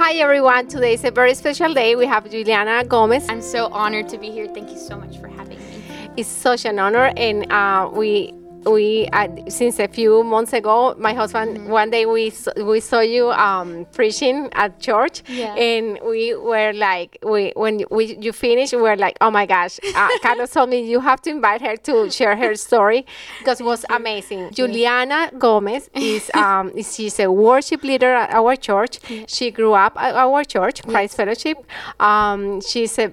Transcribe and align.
Hi 0.00 0.14
everyone. 0.14 0.66
Today 0.66 0.94
is 0.94 1.04
a 1.04 1.10
very 1.10 1.34
special 1.34 1.74
day. 1.74 1.94
We 1.94 2.06
have 2.06 2.24
Juliana 2.30 2.84
Gomez. 2.84 3.28
I'm 3.28 3.42
so 3.42 3.66
honored 3.66 4.08
to 4.08 4.16
be 4.16 4.30
here. 4.30 4.48
Thank 4.48 4.70
you 4.70 4.78
so 4.78 4.96
much 4.96 5.18
for 5.18 5.28
having 5.28 5.58
me. 5.58 5.82
It's 6.16 6.26
such 6.26 6.64
an 6.64 6.78
honor, 6.78 7.12
and 7.18 7.44
uh, 7.52 7.90
we 7.92 8.32
we 8.66 9.08
uh, 9.12 9.28
since 9.48 9.78
a 9.78 9.88
few 9.88 10.22
months 10.22 10.52
ago, 10.52 10.94
my 10.98 11.12
husband 11.14 11.56
Mm-hmm. 11.56 11.68
one 11.70 11.90
day 11.90 12.04
we 12.06 12.32
we 12.64 12.80
saw 12.80 13.00
you 13.00 13.30
um, 13.32 13.86
preaching 13.92 14.48
at 14.52 14.78
church, 14.80 15.22
Yeah. 15.28 15.54
and 15.54 15.98
we 16.04 16.34
were 16.34 16.72
like 16.72 17.18
we 17.24 17.52
when 17.56 17.84
we 17.90 18.16
you 18.20 18.32
finished, 18.32 18.72
we 18.74 18.82
were 18.82 18.96
like, 18.96 19.16
oh 19.20 19.30
my 19.30 19.46
gosh, 19.46 19.78
uh, 19.96 20.08
Carlos 20.22 20.50
told 20.50 20.68
me 20.68 20.80
you 20.82 21.00
have 21.00 21.20
to 21.22 21.30
invite 21.30 21.62
her 21.62 21.76
to 21.88 22.10
share 22.10 22.36
her 22.36 22.54
story 22.68 23.06
because 23.38 23.60
it 23.60 23.64
was 23.64 23.84
amazing. 23.90 24.50
Juliana 24.52 25.30
Gomez 25.38 25.88
is 25.94 26.30
um 26.34 26.70
she's 26.82 27.18
a 27.20 27.30
worship 27.32 27.82
leader 27.82 28.12
at 28.14 28.30
our 28.30 28.56
church. 28.56 28.98
She 29.26 29.50
grew 29.50 29.72
up 29.72 29.96
at 29.96 30.14
our 30.14 30.44
church, 30.44 30.82
Christ 30.82 31.16
Fellowship. 31.16 31.56
Um, 31.98 32.60
she's 32.60 32.98
a 32.98 33.12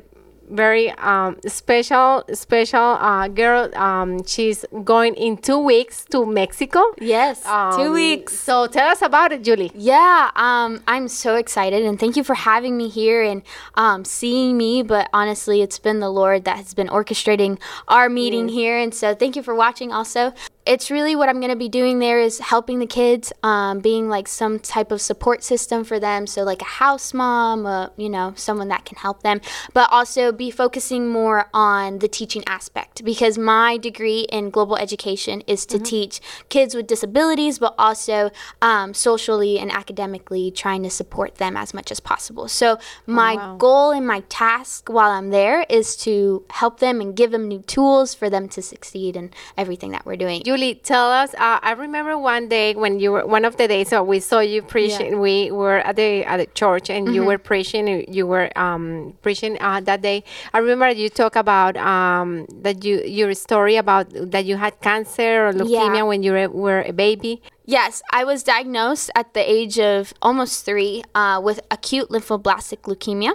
very 0.49 0.91
um, 0.91 1.37
special 1.47 2.23
special 2.33 2.81
uh, 2.81 3.27
girl. 3.27 3.69
Um, 3.75 4.23
she's 4.25 4.65
going 4.83 5.15
in 5.15 5.37
two 5.37 5.59
weeks 5.59 6.05
to 6.05 6.25
Mexico. 6.25 6.81
Yes, 6.99 7.43
two 7.43 7.49
Um, 7.49 7.93
weeks. 7.93 8.37
So 8.37 8.67
tell 8.67 8.89
us 8.89 9.01
about 9.01 9.31
it, 9.31 9.43
Julie. 9.43 9.71
Yeah, 9.75 10.31
um, 10.35 10.81
I'm 10.87 11.07
so 11.07 11.35
excited 11.35 11.83
and 11.85 11.99
thank 11.99 12.15
you 12.15 12.23
for 12.23 12.33
having 12.35 12.77
me 12.77 12.87
here 12.89 13.23
and 13.23 13.41
um, 13.75 14.05
seeing 14.05 14.57
me. 14.57 14.83
But 14.83 15.09
honestly, 15.13 15.61
it's 15.61 15.79
been 15.79 15.99
the 15.99 16.09
Lord 16.09 16.45
that 16.45 16.57
has 16.57 16.73
been 16.73 16.87
orchestrating 16.87 17.59
our 17.87 18.09
meeting 18.09 18.49
here. 18.49 18.77
And 18.77 18.93
so 18.93 19.13
thank 19.13 19.35
you 19.35 19.43
for 19.43 19.55
watching 19.55 19.91
also. 19.91 20.33
It's 20.67 20.91
really 20.91 21.15
what 21.15 21.29
I'm 21.29 21.39
going 21.39 21.49
to 21.51 21.55
be 21.55 21.69
doing 21.69 21.99
there 21.99 22.19
is 22.19 22.39
helping 22.39 22.79
the 22.79 22.85
kids, 22.85 23.31
um, 23.41 23.79
being 23.79 24.09
like 24.09 24.27
some 24.27 24.59
type 24.59 24.91
of 24.91 24.99
support 24.99 25.41
system 25.41 25.85
for 25.85 25.97
them. 25.97 26.27
So, 26.27 26.43
like 26.43 26.61
a 26.61 26.65
house 26.65 27.13
mom, 27.13 27.65
uh, 27.65 27.87
you 27.95 28.09
know, 28.09 28.33
someone 28.35 28.67
that 28.67 28.83
can 28.83 28.97
help 28.97 29.23
them, 29.23 29.39
but 29.73 29.89
also 29.93 30.33
be 30.33 30.51
focusing 30.51 31.07
more 31.07 31.49
on 31.53 31.99
the 31.99 32.09
teaching 32.09 32.43
aspect 32.47 33.05
because 33.05 33.37
my 33.37 33.77
degree 33.77 34.27
in 34.29 34.49
global 34.49 34.75
education 34.75 35.41
is 35.47 35.65
to 35.67 35.79
teach 35.79 36.19
kids 36.49 36.75
with 36.75 36.85
disabilities, 36.85 37.59
but 37.59 37.73
also 37.77 38.29
um, 38.61 38.93
socially 38.93 39.59
and 39.59 39.71
academically 39.71 40.51
trying 40.51 40.83
to 40.83 40.89
support 40.89 41.35
them 41.35 41.55
as 41.55 41.73
much 41.73 41.91
as 41.91 42.01
possible. 42.01 42.49
So, 42.49 42.77
my 43.05 43.35
wow. 43.35 43.55
goal 43.55 43.91
and 43.91 44.05
my 44.05 44.19
task 44.27 44.89
while 44.89 45.11
I'm 45.11 45.29
there 45.29 45.65
is 45.69 45.95
to 45.97 46.43
help 46.49 46.81
them 46.81 46.99
and 46.99 47.15
give 47.15 47.31
them 47.31 47.47
new 47.47 47.61
tools 47.61 48.13
for 48.13 48.29
them 48.29 48.49
to 48.49 48.61
succeed 48.61 49.15
in 49.15 49.31
everything 49.57 49.91
that 49.91 50.05
we're 50.05 50.17
doing. 50.17 50.41
Julie, 50.57 50.73
tell 50.73 51.11
us. 51.11 51.35
Uh, 51.35 51.59
I 51.61 51.73
remember 51.73 52.17
one 52.17 52.49
day 52.49 52.73
when 52.73 52.99
you 52.99 53.11
were 53.11 53.27
one 53.27 53.45
of 53.45 53.57
the 53.57 53.67
days 53.67 53.91
that 53.91 54.07
we 54.07 54.19
saw 54.19 54.39
you 54.39 54.63
preaching. 54.63 55.19
We 55.19 55.51
were 55.51 55.77
at 55.85 55.95
the 55.95 56.25
at 56.25 56.37
the 56.37 56.47
church 56.47 56.89
and 56.89 57.13
you 57.13 57.23
were 57.23 57.37
preaching. 57.37 57.87
You- 58.11 58.25
were 58.25 58.49
um, 58.57 59.13
preaching 59.21 59.55
uh, 59.61 59.79
that 59.81 60.01
day. 60.01 60.23
I 60.53 60.57
remember 60.57 60.89
you 60.89 61.09
talk 61.09 61.35
about 61.35 61.77
um, 61.77 62.47
that 62.65 62.83
you 62.83 63.03
your 63.05 63.35
story 63.35 63.75
about 63.75 64.09
that 64.09 64.45
you 64.45 64.57
had 64.57 64.81
cancer 64.81 65.45
or 65.45 65.53
leukemia 65.53 66.07
when 66.07 66.23
you 66.23 66.31
were, 66.31 66.49
were 66.49 66.81
a 66.81 66.91
baby. 66.91 67.43
Yes, 67.65 68.01
I 68.11 68.23
was 68.23 68.41
diagnosed 68.41 69.11
at 69.13 69.35
the 69.35 69.43
age 69.57 69.77
of 69.79 70.11
almost 70.23 70.65
three 70.65 71.03
uh, 71.13 71.39
with 71.43 71.59
acute 71.69 72.09
lymphoblastic 72.09 72.81
leukemia. 72.89 73.33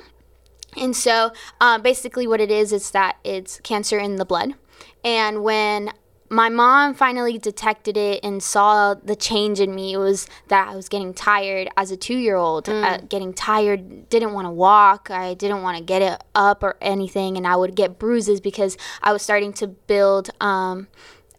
And 0.77 0.97
so 0.97 1.31
uh, 1.61 1.79
basically, 1.79 2.27
what 2.27 2.41
it 2.41 2.51
is 2.51 2.73
is 2.73 2.91
that 2.91 3.19
it's 3.23 3.61
cancer 3.61 3.99
in 3.99 4.17
the 4.17 4.25
blood. 4.25 4.55
And 5.05 5.43
when 5.43 5.93
my 6.33 6.49
mom 6.49 6.95
finally 6.95 7.37
detected 7.37 7.97
it 7.97 8.25
and 8.25 8.43
saw 8.43 8.95
the 8.95 9.15
change 9.15 9.61
in 9.61 9.75
me, 9.75 9.93
it 9.93 9.99
was 9.99 10.27
that 10.49 10.69
I 10.69 10.75
was 10.75 10.89
getting 10.89 11.13
tired 11.13 11.69
as 11.77 11.91
a 11.91 11.97
two 11.97 12.17
year 12.17 12.37
old, 12.37 12.71
uh, 12.71 12.99
getting 13.09 13.35
tired, 13.35 14.09
didn't 14.09 14.33
want 14.33 14.47
to 14.47 14.51
walk, 14.51 15.11
I 15.11 15.35
didn't 15.35 15.61
want 15.61 15.77
to 15.77 15.85
get 15.85 16.01
it 16.01 16.25
up 16.35 16.63
or 16.63 16.77
anything. 16.81 17.37
And 17.37 17.47
I 17.47 17.55
would 17.57 17.77
get 17.77 17.99
bruises 17.99 18.41
because 18.41 18.79
I 19.03 19.13
was 19.13 19.23
starting 19.23 19.53
to 19.55 19.67
build. 19.67 20.31
Um, 20.41 20.89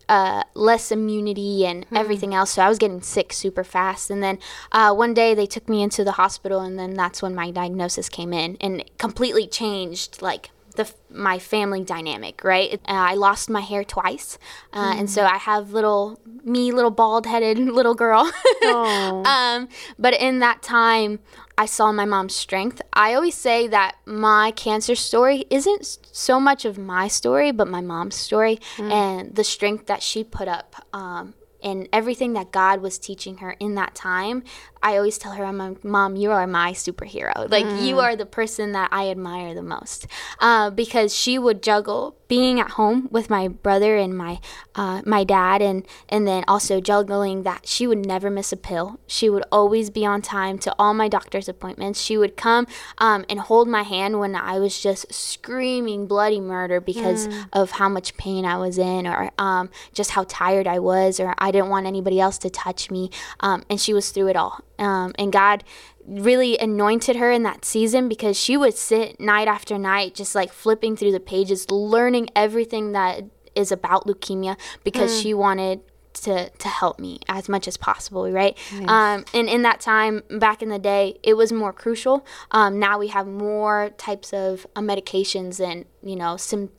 uh, 0.09 0.44
less 0.53 0.91
immunity 0.91 1.66
and 1.66 1.85
everything 1.95 2.34
else. 2.34 2.51
So 2.51 2.62
I 2.62 2.68
was 2.68 2.78
getting 2.78 3.01
sick 3.01 3.31
super 3.31 3.63
fast. 3.63 4.12
And 4.12 4.22
then 4.22 4.38
uh, 4.73 4.94
one 4.94 5.13
day 5.13 5.34
they 5.34 5.45
took 5.45 5.69
me 5.69 5.81
into 5.81 6.03
the 6.03 6.12
hospital, 6.12 6.59
and 6.59 6.78
then 6.78 6.94
that's 6.94 7.22
when 7.22 7.34
my 7.34 7.51
diagnosis 7.51 8.09
came 8.09 8.34
in 8.34 8.57
and 8.59 8.81
it 8.81 8.97
completely 8.97 9.47
changed 9.47 10.22
like 10.22 10.51
the 10.73 10.91
my 11.09 11.39
family 11.39 11.84
dynamic. 11.84 12.44
Right, 12.44 12.73
uh, 12.73 12.78
I 12.88 13.16
lost 13.16 13.50
my 13.50 13.61
hair 13.61 13.84
twice, 13.84 14.38
uh, 14.73 14.95
and 14.97 15.09
so 15.09 15.23
I 15.23 15.38
have 15.38 15.72
little 15.72 16.19
me, 16.44 16.72
little 16.72 16.91
bald 16.91 17.25
headed 17.25 17.57
little 17.79 17.95
girl. 17.95 18.31
Oh. 18.63 19.23
um, 19.25 19.69
but 19.97 20.13
in 20.13 20.39
that 20.39 20.62
time, 20.62 21.19
I 21.57 21.66
saw 21.66 21.91
my 21.91 22.06
mom's 22.06 22.35
strength. 22.35 22.81
I 22.94 23.13
always 23.13 23.35
say 23.35 23.67
that 23.67 23.97
my 24.06 24.51
cancer 24.51 24.95
story 24.95 25.45
isn't 25.50 26.00
so 26.12 26.39
much 26.39 26.66
of 26.66 26.78
my 26.78 27.07
story, 27.07 27.51
but 27.51 27.67
my 27.67 27.81
mom's 27.81 28.16
story 28.16 28.59
and 28.78 29.35
the 29.35 29.44
strength 29.44 29.85
that 29.88 30.01
she 30.01 30.23
put 30.23 30.47
up. 30.47 30.75
Um, 30.94 31.35
and 31.63 31.88
everything 31.94 32.34
that 32.34 32.51
God 32.51 32.81
was 32.81 33.00
teaching 33.00 33.38
her 33.38 33.51
in 33.59 33.75
that 33.75 33.96
time, 33.96 34.44
I 34.81 34.97
always 34.97 35.18
tell 35.18 35.31
her, 35.31 35.46
I'm 35.46 35.78
Mom, 35.84 36.16
you 36.16 36.31
are 36.31 36.46
my 36.46 36.74
superhero. 36.74 37.50
Like, 37.50 37.66
you 37.81 38.00
are 38.00 38.16
the 38.16 38.25
person 38.25 38.74
that 38.74 38.90
I 38.91 39.09
admire 39.09 39.53
the 39.53 39.63
most. 39.63 40.07
Uh, 40.40 40.69
because 40.69 41.16
she 41.16 41.40
would 41.40 41.63
juggle 41.63 42.18
being 42.33 42.59
at 42.59 42.71
home 42.71 43.07
with 43.11 43.29
my 43.29 43.47
brother 43.47 43.95
and 43.95 44.17
my 44.17 44.39
uh, 44.73 45.03
my 45.05 45.23
dad, 45.23 45.61
and, 45.61 45.85
and 46.09 46.27
then 46.27 46.44
also 46.47 46.81
juggling 46.81 47.44
that 47.44 47.67
she 47.67 47.85
would 47.85 48.03
never 48.03 48.31
miss 48.31 48.51
a 48.51 48.57
pill. 48.57 48.99
She 49.05 49.29
would 49.29 49.44
always 49.51 49.91
be 49.91 50.03
on 50.03 50.23
time 50.23 50.57
to 50.66 50.73
all 50.79 50.95
my 50.95 51.07
doctor's 51.07 51.47
appointments. 51.47 52.01
She 52.01 52.17
would 52.17 52.35
come 52.35 52.66
um, 52.97 53.23
and 53.29 53.39
hold 53.39 53.67
my 53.67 53.83
hand 53.83 54.19
when 54.19 54.35
I 54.35 54.57
was 54.57 54.81
just 54.81 55.13
screaming 55.13 56.07
bloody 56.07 56.39
murder 56.39 56.81
because 56.81 57.27
of 57.53 57.69
how 57.69 57.88
much 57.88 58.17
pain 58.17 58.45
I 58.45 58.57
was 58.57 58.79
in, 58.79 59.05
or 59.05 59.29
um, 59.38 59.69
just 59.94 60.09
how 60.09 60.25
tired 60.27 60.65
I 60.65 60.79
was, 60.79 61.19
or 61.19 61.35
I 61.38 61.51
didn't 61.51 61.69
want 61.69 61.85
anybody 61.85 62.19
else 62.19 62.39
to 62.39 62.50
touch 62.50 62.89
me. 62.89 63.11
Um, 63.41 63.61
and 63.69 63.79
she 63.79 63.94
was 63.94 64.09
through 64.09 64.29
it 64.29 64.35
all. 64.35 64.59
Um, 64.79 65.13
and 65.19 65.31
God 65.31 65.63
really 66.08 66.58
anointed 66.58 67.16
her 67.16 67.31
in 67.31 67.44
that 67.44 67.66
season 67.66 68.09
because 68.09 68.38
she 68.38 68.58
would 68.58 68.75
sit 68.75 69.19
night 69.19 69.47
after 69.47 69.78
night 69.78 70.16
just 70.16 70.36
like 70.36 70.52
flipping 70.52 70.96
through 70.96 71.12
the 71.12 71.19
pages, 71.19 71.69
learning 71.72 72.30
everything 72.36 72.91
that 72.91 73.24
is 73.56 73.72
about 73.72 74.06
leukemia 74.08 74.58
because 74.84 75.19
she 75.22 75.34
wanted 75.34 75.81
to 76.13 76.50
to 76.50 76.68
help 76.68 77.00
me 77.00 77.19
as 77.28 77.50
much 77.50 77.68
as 77.68 77.78
possible, 77.78 78.30
right? 78.31 78.58
Um, 78.88 79.25
and 79.34 79.50
in 79.50 79.63
that 79.63 79.80
time 79.80 80.24
back 80.30 80.62
in 80.62 80.69
the 80.69 80.80
day, 80.80 81.18
it 81.24 81.36
was 81.36 81.52
more 81.52 81.74
crucial. 81.74 82.25
Um, 82.52 82.80
now 82.80 83.00
we 83.00 83.08
have 83.08 83.28
more 83.28 83.92
types 83.97 84.31
of 84.34 84.68
uh, 84.75 84.81
medications 84.81 85.59
and 85.59 85.86
you 86.03 86.16
know 86.16 86.38
sim. 86.38 86.69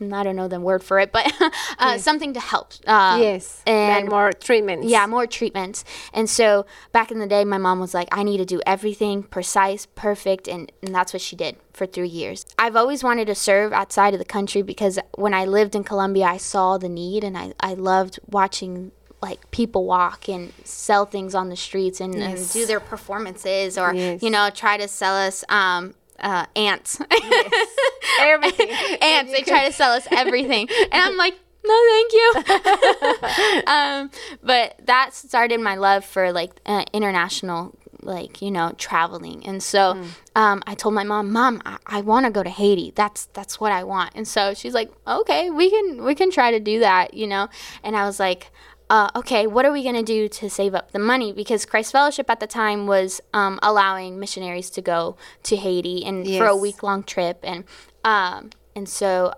I 0.00 0.22
don't 0.22 0.36
know 0.36 0.48
the 0.48 0.60
word 0.60 0.82
for 0.82 0.98
it, 1.00 1.10
but 1.12 1.32
uh, 1.78 1.98
something 1.98 2.32
to 2.34 2.40
help. 2.40 2.72
Uh, 2.86 3.18
yes, 3.20 3.62
and 3.66 3.98
and 4.02 4.08
more 4.08 4.32
treatments. 4.32 4.86
yeah, 4.86 5.06
more 5.06 5.26
treatments. 5.26 5.84
And 6.12 6.28
so 6.30 6.66
back 6.92 7.10
in 7.10 7.18
the 7.18 7.26
day, 7.26 7.44
my 7.44 7.58
mom 7.58 7.80
was 7.80 7.94
like, 7.94 8.08
I 8.12 8.22
need 8.22 8.38
to 8.38 8.44
do 8.44 8.60
everything 8.66 9.22
precise, 9.24 9.86
perfect. 9.94 10.48
And, 10.48 10.70
and 10.82 10.94
that's 10.94 11.12
what 11.12 11.22
she 11.22 11.34
did 11.36 11.56
for 11.72 11.86
three 11.86 12.08
years. 12.08 12.46
I've 12.58 12.76
always 12.76 13.02
wanted 13.02 13.26
to 13.26 13.34
serve 13.34 13.72
outside 13.72 14.14
of 14.14 14.18
the 14.18 14.24
country 14.24 14.62
because 14.62 14.98
when 15.16 15.34
I 15.34 15.44
lived 15.44 15.74
in 15.74 15.84
Colombia, 15.84 16.26
I 16.26 16.36
saw 16.36 16.78
the 16.78 16.88
need 16.88 17.24
and 17.24 17.36
I, 17.36 17.52
I 17.60 17.74
loved 17.74 18.18
watching 18.28 18.92
like 19.20 19.50
people 19.50 19.84
walk 19.84 20.28
and 20.28 20.52
sell 20.62 21.04
things 21.04 21.34
on 21.34 21.48
the 21.48 21.56
streets 21.56 22.00
and, 22.00 22.14
and 22.14 22.52
do 22.52 22.64
their 22.66 22.78
performances 22.78 23.76
or, 23.76 23.92
Yes. 23.92 24.22
you 24.22 24.30
know, 24.30 24.48
try 24.54 24.76
to 24.76 24.86
sell 24.86 25.16
us 25.16 25.44
um, 25.48 25.94
uh, 26.20 26.46
ants. 26.56 27.00
everything. 28.20 28.70
ants. 29.00 29.32
They 29.32 29.42
try 29.42 29.66
to 29.66 29.72
sell 29.72 29.92
us 29.92 30.06
everything, 30.10 30.68
and 30.70 31.02
I'm 31.02 31.16
like, 31.16 31.34
no, 31.64 31.84
thank 31.90 32.12
you. 32.12 33.62
um, 33.66 34.10
but 34.42 34.80
that 34.86 35.14
started 35.14 35.60
my 35.60 35.76
love 35.76 36.04
for 36.04 36.32
like 36.32 36.52
uh, 36.66 36.84
international, 36.92 37.74
like 38.02 38.40
you 38.40 38.50
know, 38.50 38.72
traveling, 38.78 39.44
and 39.46 39.62
so 39.62 40.02
um, 40.34 40.62
I 40.66 40.74
told 40.74 40.94
my 40.94 41.04
mom, 41.04 41.32
Mom, 41.32 41.60
I, 41.64 41.78
I 41.86 42.00
want 42.00 42.26
to 42.26 42.32
go 42.32 42.42
to 42.42 42.50
Haiti. 42.50 42.92
That's 42.94 43.26
that's 43.26 43.60
what 43.60 43.72
I 43.72 43.84
want, 43.84 44.12
and 44.14 44.26
so 44.26 44.54
she's 44.54 44.74
like, 44.74 44.90
Okay, 45.06 45.50
we 45.50 45.70
can 45.70 46.04
we 46.04 46.14
can 46.14 46.30
try 46.30 46.50
to 46.52 46.60
do 46.60 46.80
that, 46.80 47.14
you 47.14 47.26
know, 47.26 47.48
and 47.82 47.96
I 47.96 48.06
was 48.06 48.18
like. 48.18 48.50
Uh, 48.90 49.10
okay, 49.14 49.46
what 49.46 49.66
are 49.66 49.72
we 49.72 49.82
going 49.82 49.94
to 49.94 50.02
do 50.02 50.28
to 50.28 50.48
save 50.48 50.74
up 50.74 50.92
the 50.92 50.98
money? 50.98 51.32
Because 51.32 51.66
Christ 51.66 51.92
Fellowship 51.92 52.30
at 52.30 52.40
the 52.40 52.46
time 52.46 52.86
was 52.86 53.20
um, 53.34 53.58
allowing 53.62 54.18
missionaries 54.18 54.70
to 54.70 54.80
go 54.80 55.16
to 55.42 55.56
Haiti 55.56 56.04
and 56.04 56.26
for 56.26 56.46
a 56.46 56.56
week 56.56 56.82
long 56.82 57.02
trip, 57.02 57.40
and 57.42 57.64
um, 58.02 58.50
and 58.74 58.88
so 58.88 59.34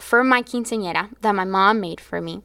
for 0.00 0.22
my 0.22 0.42
quinceañera 0.42 1.10
that 1.22 1.34
my 1.34 1.44
mom 1.44 1.80
made 1.80 2.00
for 2.00 2.20
me, 2.20 2.42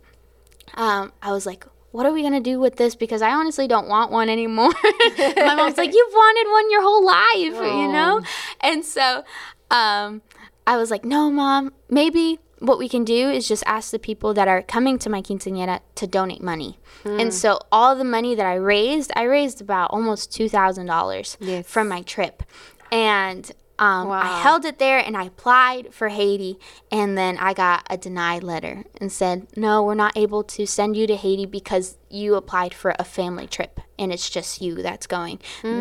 um, 0.74 1.12
I 1.22 1.31
was 1.31 1.46
like, 1.46 1.66
what 1.92 2.06
are 2.06 2.12
we 2.12 2.24
gonna 2.24 2.40
do 2.40 2.60
with 2.60 2.78
this? 2.78 2.95
Because 2.95 3.22
I 3.22 3.31
honestly 3.31 3.68
don't 3.68 3.88
want 3.88 4.12
one 4.12 4.30
anymore. 4.30 4.72
my 5.18 5.56
mom's 5.56 5.78
like, 5.78 5.94
you've 5.94 6.13
wanted 6.13 6.52
one 6.52 6.72
your 6.72 6.81
whole 6.81 7.06
life, 7.06 7.63
you 7.80 7.92
know? 7.92 8.22
And 8.62 8.86
so 8.86 9.24
um, 9.72 10.22
I 10.68 10.78
was 10.78 10.92
like, 10.92 11.04
no, 11.06 11.31
mom, 11.31 11.74
maybe 11.90 12.40
what 12.59 12.77
we 12.77 12.88
can 12.89 13.03
do 13.03 13.29
is 13.29 13.47
just 13.47 13.63
ask 13.65 13.91
the 13.91 14.00
people 14.00 14.33
that 14.33 14.47
are 14.47 14.61
coming 14.61 15.00
to 15.00 15.09
my 15.09 15.21
quinceañera 15.21 15.79
to 15.95 16.07
donate 16.07 16.41
money. 16.41 16.79
Hmm. 17.03 17.19
And 17.19 17.33
so 17.33 17.59
all 17.71 17.95
the 17.95 18.03
money 18.03 18.35
that 18.35 18.45
I 18.45 18.56
raised, 18.56 19.11
I 19.15 19.23
raised 19.23 19.61
about 19.61 19.91
almost 19.91 20.31
$2,000 20.31 21.38
Yes. 21.39 21.65
from 21.67 21.88
my 21.88 22.01
trip. 22.01 22.44
And 22.91 23.51
um, 23.77 24.11
I 24.11 24.41
held 24.41 24.65
it 24.65 24.77
there 24.77 25.00
and 25.00 25.15
I 25.15 25.23
applied 25.25 25.94
for 25.94 26.09
Haiti. 26.09 26.59
And 26.91 27.17
then 27.17 27.38
I 27.38 27.53
got 27.53 27.88
a 27.89 27.97
denied 27.97 28.44
letter 28.44 28.83
and 29.00 29.09
said, 29.11 29.47
no, 29.56 29.81
we're 29.83 29.95
not 29.95 30.17
able 30.17 30.44
to 30.44 30.65
send 30.67 30.97
you 30.97 31.07
to 31.07 31.15
Haiti 31.15 31.45
because 31.45 31.95
you 32.09 32.35
applied 32.35 32.73
for 32.73 32.94
a 33.00 33.03
family 33.03 33.47
trip 33.47 33.79
and 33.97 34.13
it's 34.13 34.29
just 34.29 34.61
you 34.61 34.75
that's 34.75 35.06
going. 35.07 35.39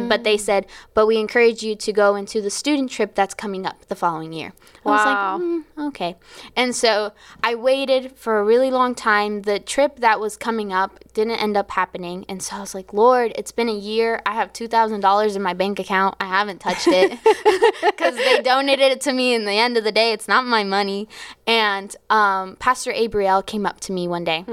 But 0.08 0.24
they 0.24 0.36
said, 0.36 0.66
but 0.92 1.06
we 1.06 1.18
encourage 1.18 1.62
you 1.62 1.76
to 1.76 1.92
go 1.92 2.16
into 2.16 2.40
the 2.42 2.50
student 2.50 2.90
trip 2.90 3.14
that's 3.14 3.32
coming 3.34 3.64
up 3.64 3.86
the 3.86 3.94
following 3.94 4.32
year. 4.32 4.52
I 4.84 4.88
was 4.90 5.04
like, 5.04 5.16
"Mm, 5.40 5.88
okay. 5.88 6.16
And 6.56 6.74
so 6.74 7.12
I 7.44 7.54
waited 7.54 8.16
for 8.16 8.40
a 8.40 8.44
really 8.44 8.70
long 8.72 8.94
time. 8.96 9.42
The 9.42 9.60
trip 9.60 10.00
that 10.00 10.18
was 10.18 10.36
coming 10.36 10.72
up 10.72 10.98
didn't 11.14 11.40
end 11.40 11.56
up 11.56 11.70
happening. 11.70 12.24
And 12.28 12.42
so 12.42 12.56
I 12.56 12.60
was 12.60 12.74
like, 12.74 12.92
Lord, 12.92 13.32
it's 13.36 13.52
been 13.52 13.68
a 13.68 13.76
year. 13.76 14.20
I 14.26 14.34
have 14.34 14.52
$2,000 14.52 15.36
in 15.36 15.42
my 15.42 15.54
bank 15.54 15.78
account. 15.78 16.16
I 16.20 16.26
haven't 16.26 16.58
touched 16.60 16.88
it 16.88 17.18
because 17.82 18.16
they 18.16 18.42
donated 18.42 18.90
it 18.92 19.00
to 19.02 19.12
me. 19.12 19.34
In 19.34 19.44
the 19.44 19.52
end 19.52 19.76
of 19.76 19.84
the 19.84 19.92
day, 19.92 20.12
it's 20.12 20.26
not 20.26 20.44
my 20.44 20.64
money. 20.64 21.08
And 21.46 21.94
um, 22.10 22.56
Pastor 22.56 22.92
Abriel 22.92 23.46
came 23.46 23.64
up 23.64 23.78
to 23.80 23.92
me 23.92 24.08
one 24.08 24.24
day. 24.24 24.44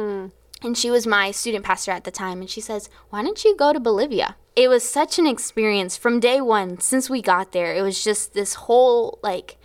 And 0.62 0.78
she 0.78 0.90
was 0.90 1.06
my 1.06 1.31
student 1.31 1.66
pastor 1.66 1.92
at 1.92 2.04
the 2.06 2.12
time. 2.12 2.40
And 2.42 2.50
she 2.50 2.62
says, 2.62 2.90
Why 3.10 3.22
don't 3.24 3.44
you 3.44 3.56
go 3.56 3.74
to 3.74 3.80
Bolivia? 3.80 4.36
It 4.56 4.69
was 4.69 4.88
such 4.88 5.19
an 5.19 5.28
experience 5.28 5.98
from 5.98 6.19
day 6.19 6.40
one 6.40 6.80
since 6.80 7.10
we 7.10 7.22
got 7.22 7.52
there. 7.52 7.75
It 7.75 7.81
was 7.81 8.04
just 8.04 8.34
this 8.34 8.54
whole, 8.54 9.19
like, 9.22 9.57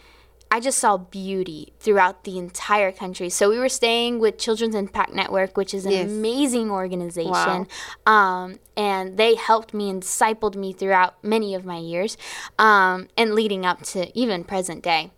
I 0.50 0.58
just 0.58 0.81
saw 0.81 0.96
beauty 0.96 1.72
throughout 1.78 2.25
the 2.25 2.37
entire 2.37 2.90
country. 2.90 3.28
So 3.31 3.48
we 3.48 3.56
were 3.58 3.69
staying 3.69 4.19
with 4.19 4.37
Children's 4.37 4.75
Impact 4.75 5.12
Network, 5.14 5.56
which 5.56 5.72
is 5.72 5.87
an 5.87 5.92
Yes. 5.92 6.10
amazing 6.10 6.72
organization. 6.72 7.69
Um, 8.04 8.58
and 8.76 9.16
they 9.16 9.36
helped 9.36 9.72
me 9.72 9.88
and 9.88 10.02
discipled 10.02 10.56
me 10.56 10.72
throughout 10.72 11.22
many 11.22 11.54
of 11.54 11.64
my 11.64 11.78
years 11.78 12.16
um, 12.58 13.06
and 13.16 13.32
leading 13.36 13.64
up 13.64 13.82
to 13.82 14.10
even 14.19 14.43
present 14.43 14.82
day. 14.82 15.12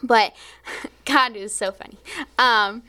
But 0.00 0.32
God, 1.04 1.34
it 1.34 1.42
was 1.42 1.54
so 1.54 1.72
funny. 1.72 1.98
Um, 2.38 2.84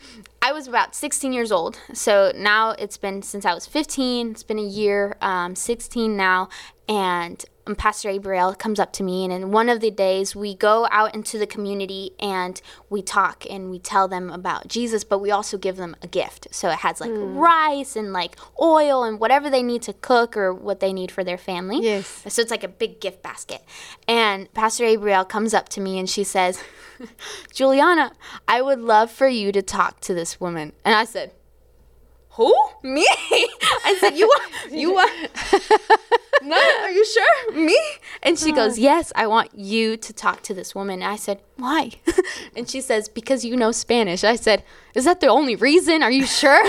I 0.45 0.51
was 0.51 0.67
about 0.67 0.93
16 0.93 1.31
years 1.31 1.53
old. 1.53 1.79
So 1.93 2.33
now 2.35 2.71
it's 2.71 2.97
been 2.97 3.21
since 3.21 3.45
I 3.45 3.53
was 3.53 3.65
15. 3.65 4.31
It's 4.31 4.43
been 4.43 4.59
a 4.59 4.61
year, 4.61 5.15
um, 5.21 5.55
16 5.55 6.17
now. 6.17 6.49
And 6.89 7.43
um, 7.65 7.75
Pastor 7.75 8.09
Abriel 8.09 8.57
comes 8.57 8.79
up 8.79 8.91
to 8.93 9.03
me, 9.03 9.23
and 9.23 9.31
in 9.31 9.51
one 9.51 9.69
of 9.69 9.79
the 9.79 9.89
days, 9.91 10.35
we 10.35 10.53
go 10.55 10.87
out 10.91 11.15
into 11.15 11.37
the 11.37 11.47
community 11.47 12.11
and 12.19 12.61
we 12.89 13.01
talk 13.01 13.45
and 13.49 13.69
we 13.69 13.79
tell 13.79 14.07
them 14.07 14.29
about 14.29 14.67
Jesus, 14.67 15.03
but 15.03 15.19
we 15.19 15.31
also 15.31 15.57
give 15.57 15.77
them 15.77 15.95
a 16.01 16.07
gift. 16.07 16.47
So 16.51 16.69
it 16.69 16.79
has 16.79 16.99
like 16.99 17.11
rice 17.13 17.95
and 17.95 18.11
like 18.11 18.35
oil 18.61 19.03
and 19.03 19.19
whatever 19.19 19.49
they 19.49 19.63
need 19.63 19.81
to 19.83 19.93
cook 19.93 20.35
or 20.35 20.53
what 20.53 20.79
they 20.79 20.91
need 20.91 21.11
for 21.11 21.23
their 21.23 21.37
family. 21.37 21.79
Yes. 21.81 22.23
So 22.27 22.41
it's 22.41 22.51
like 22.51 22.63
a 22.63 22.67
big 22.67 22.99
gift 22.99 23.21
basket. 23.23 23.63
And 24.07 24.53
Pastor 24.53 24.83
Abriel 24.83 25.27
comes 25.27 25.53
up 25.53 25.69
to 25.69 25.81
me 25.81 25.97
and 25.97 26.09
she 26.09 26.23
says, 26.23 26.61
Juliana, 27.53 28.11
I 28.47 28.61
would 28.61 28.79
love 28.79 29.11
for 29.11 29.27
you 29.27 29.51
to 29.51 29.61
talk 29.61 30.01
to 30.01 30.13
this 30.13 30.39
woman. 30.39 30.73
And 30.83 30.95
I 30.95 31.05
said, 31.05 31.31
Who? 32.31 32.53
Me? 32.83 33.07
I 33.85 33.97
said, 33.99 34.17
You 34.17 34.27
want 34.27 34.71
you 34.71 34.93
want 34.93 35.31
No, 36.43 36.57
are 36.57 36.91
you 36.91 37.05
sure? 37.05 37.42
Me? 37.53 37.79
And 38.21 38.37
she 38.37 38.51
goes, 38.51 38.77
Yes, 38.79 39.11
I 39.15 39.27
want 39.27 39.57
you 39.57 39.97
to 39.97 40.13
talk 40.13 40.41
to 40.43 40.53
this 40.53 40.73
woman. 40.73 41.01
And 41.01 41.11
I 41.11 41.15
said, 41.15 41.41
Why? 41.57 41.91
And 42.55 42.69
she 42.69 42.81
says, 42.81 43.09
Because 43.09 43.43
you 43.45 43.55
know 43.55 43.71
Spanish. 43.71 44.23
I 44.23 44.35
said, 44.35 44.63
Is 44.95 45.05
that 45.05 45.21
the 45.21 45.27
only 45.27 45.55
reason? 45.55 46.03
Are 46.03 46.11
you 46.11 46.25
sure? 46.25 46.63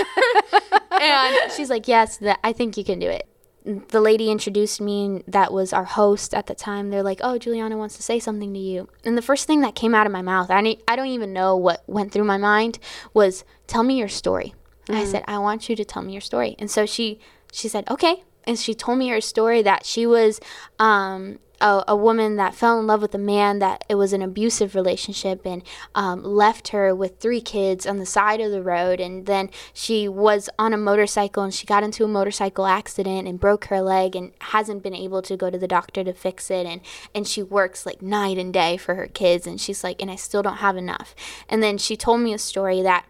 and 0.91 1.51
she's 1.51 1.69
like, 1.69 1.87
Yes, 1.87 2.17
that 2.17 2.39
I 2.43 2.53
think 2.53 2.77
you 2.77 2.83
can 2.83 2.99
do 2.99 3.09
it 3.09 3.27
the 3.65 3.99
lady 3.99 4.29
introduced 4.29 4.79
me 4.79 5.05
and 5.05 5.23
that 5.27 5.51
was 5.51 5.73
our 5.73 5.85
host 5.85 6.35
at 6.35 6.45
the 6.45 6.53
time 6.53 6.89
they're 6.89 7.01
like 7.01 7.19
oh 7.23 7.37
juliana 7.37 7.75
wants 7.75 7.97
to 7.97 8.03
say 8.03 8.19
something 8.19 8.53
to 8.53 8.59
you 8.59 8.87
and 9.03 9.17
the 9.17 9.23
first 9.23 9.47
thing 9.47 9.61
that 9.61 9.73
came 9.73 9.95
out 9.95 10.05
of 10.05 10.11
my 10.11 10.21
mouth 10.21 10.51
i, 10.51 10.61
ne- 10.61 10.79
I 10.87 10.95
don't 10.95 11.07
even 11.07 11.33
know 11.33 11.57
what 11.57 11.83
went 11.87 12.11
through 12.11 12.25
my 12.25 12.37
mind 12.37 12.77
was 13.13 13.43
tell 13.65 13.81
me 13.81 13.97
your 13.97 14.07
story 14.07 14.53
and 14.87 14.97
i 14.97 15.03
mm. 15.03 15.07
said 15.07 15.23
i 15.27 15.39
want 15.39 15.67
you 15.67 15.75
to 15.75 15.83
tell 15.83 16.03
me 16.03 16.13
your 16.13 16.21
story 16.21 16.55
and 16.59 16.69
so 16.69 16.85
she 16.85 17.19
she 17.51 17.67
said 17.67 17.89
okay 17.89 18.23
and 18.45 18.57
she 18.59 18.73
told 18.73 18.97
me 18.97 19.09
her 19.09 19.21
story 19.21 19.61
that 19.61 19.85
she 19.85 20.05
was 20.05 20.39
um, 20.79 21.39
a, 21.61 21.83
a 21.89 21.95
woman 21.95 22.35
that 22.35 22.55
fell 22.55 22.79
in 22.79 22.87
love 22.87 23.01
with 23.01 23.15
a 23.15 23.19
man 23.19 23.59
that 23.59 23.83
it 23.89 23.95
was 23.95 24.13
an 24.13 24.21
abusive 24.21 24.75
relationship 24.75 25.45
and 25.45 25.63
um, 25.93 26.23
left 26.23 26.69
her 26.69 26.93
with 26.93 27.19
three 27.19 27.41
kids 27.41 27.85
on 27.85 27.97
the 27.97 28.05
side 28.05 28.41
of 28.41 28.51
the 28.51 28.61
road. 28.61 28.99
And 28.99 29.25
then 29.25 29.49
she 29.73 30.07
was 30.07 30.49
on 30.59 30.73
a 30.73 30.77
motorcycle 30.77 31.43
and 31.43 31.53
she 31.53 31.65
got 31.65 31.83
into 31.83 32.03
a 32.03 32.07
motorcycle 32.07 32.65
accident 32.65 33.27
and 33.27 33.39
broke 33.39 33.65
her 33.65 33.81
leg 33.81 34.15
and 34.15 34.31
hasn't 34.41 34.83
been 34.83 34.95
able 34.95 35.21
to 35.23 35.37
go 35.37 35.49
to 35.49 35.57
the 35.57 35.67
doctor 35.67 36.03
to 36.03 36.13
fix 36.13 36.49
it. 36.51 36.65
And 36.65 36.81
and 37.13 37.27
she 37.27 37.41
works 37.41 37.85
like 37.85 38.01
night 38.01 38.37
and 38.37 38.53
day 38.53 38.77
for 38.77 38.95
her 38.95 39.07
kids. 39.07 39.47
And 39.47 39.59
she's 39.59 39.83
like 39.83 40.01
and 40.01 40.11
I 40.11 40.15
still 40.15 40.41
don't 40.41 40.57
have 40.57 40.77
enough. 40.77 41.15
And 41.49 41.63
then 41.63 41.77
she 41.77 41.95
told 41.95 42.21
me 42.21 42.33
a 42.33 42.37
story 42.37 42.81
that 42.81 43.05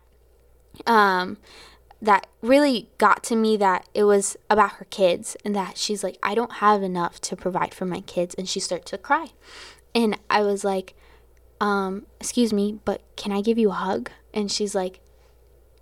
um 0.85 1.37
that 2.05 2.27
really 2.41 2.89
got 2.97 3.23
to 3.23 3.35
me 3.35 3.57
that 3.57 3.87
it 3.93 4.03
was 4.03 4.37
about 4.49 4.73
her 4.73 4.85
kids 4.85 5.35
and 5.43 5.55
that 5.55 5.77
she's 5.77 6.03
like 6.03 6.17
I 6.23 6.35
don't 6.35 6.53
have 6.53 6.83
enough 6.83 7.19
to 7.21 7.35
provide 7.35 7.73
for 7.73 7.85
my 7.85 8.01
kids 8.01 8.35
and 8.35 8.47
she 8.47 8.59
started 8.59 8.85
to 8.87 8.97
cry. 8.97 9.27
And 9.93 10.17
I 10.29 10.41
was 10.41 10.63
like 10.63 10.95
um 11.59 12.05
excuse 12.19 12.53
me, 12.53 12.79
but 12.85 13.01
can 13.15 13.31
I 13.31 13.41
give 13.41 13.57
you 13.57 13.69
a 13.69 13.73
hug? 13.73 14.11
And 14.33 14.51
she's 14.51 14.75
like 14.75 14.99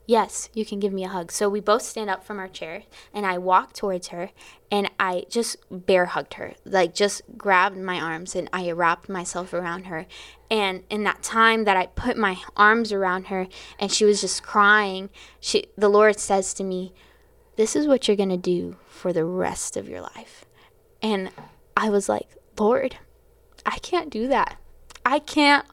Yes, 0.05 0.49
you 0.53 0.65
can 0.65 0.79
give 0.79 0.91
me 0.91 1.05
a 1.05 1.09
hug. 1.09 1.31
So 1.31 1.47
we 1.47 1.61
both 1.61 1.81
stand 1.81 2.09
up 2.09 2.25
from 2.25 2.37
our 2.37 2.49
chair 2.49 2.83
and 3.13 3.25
I 3.25 3.37
walk 3.37 3.71
towards 3.71 4.09
her 4.09 4.31
and 4.69 4.91
I 4.99 5.25
just 5.29 5.55
bear 5.71 6.07
hugged 6.07 6.33
her. 6.33 6.55
Like 6.65 6.93
just 6.93 7.21
grabbed 7.37 7.77
my 7.77 8.01
arms 8.01 8.35
and 8.35 8.49
I 8.51 8.71
wrapped 8.71 9.07
myself 9.07 9.53
around 9.53 9.85
her. 9.85 10.05
And 10.51 10.83
in 10.89 11.03
that 11.05 11.23
time 11.23 11.63
that 11.63 11.77
I 11.77 11.85
put 11.85 12.17
my 12.17 12.37
arms 12.57 12.91
around 12.91 13.27
her 13.27 13.47
and 13.79 13.91
she 13.91 14.03
was 14.03 14.19
just 14.19 14.43
crying, 14.43 15.09
she 15.39 15.67
the 15.77 15.89
Lord 15.89 16.19
says 16.19 16.53
to 16.55 16.63
me, 16.65 16.93
"This 17.55 17.73
is 17.73 17.87
what 17.87 18.07
you're 18.07 18.17
going 18.17 18.27
to 18.29 18.37
do 18.37 18.75
for 18.89 19.13
the 19.13 19.25
rest 19.25 19.77
of 19.77 19.87
your 19.87 20.01
life." 20.01 20.43
And 21.01 21.31
I 21.77 21.89
was 21.89 22.09
like, 22.09 22.27
"Lord, 22.59 22.97
I 23.65 23.79
can't 23.79 24.09
do 24.09 24.27
that. 24.27 24.57
I 25.05 25.19
can't 25.19 25.65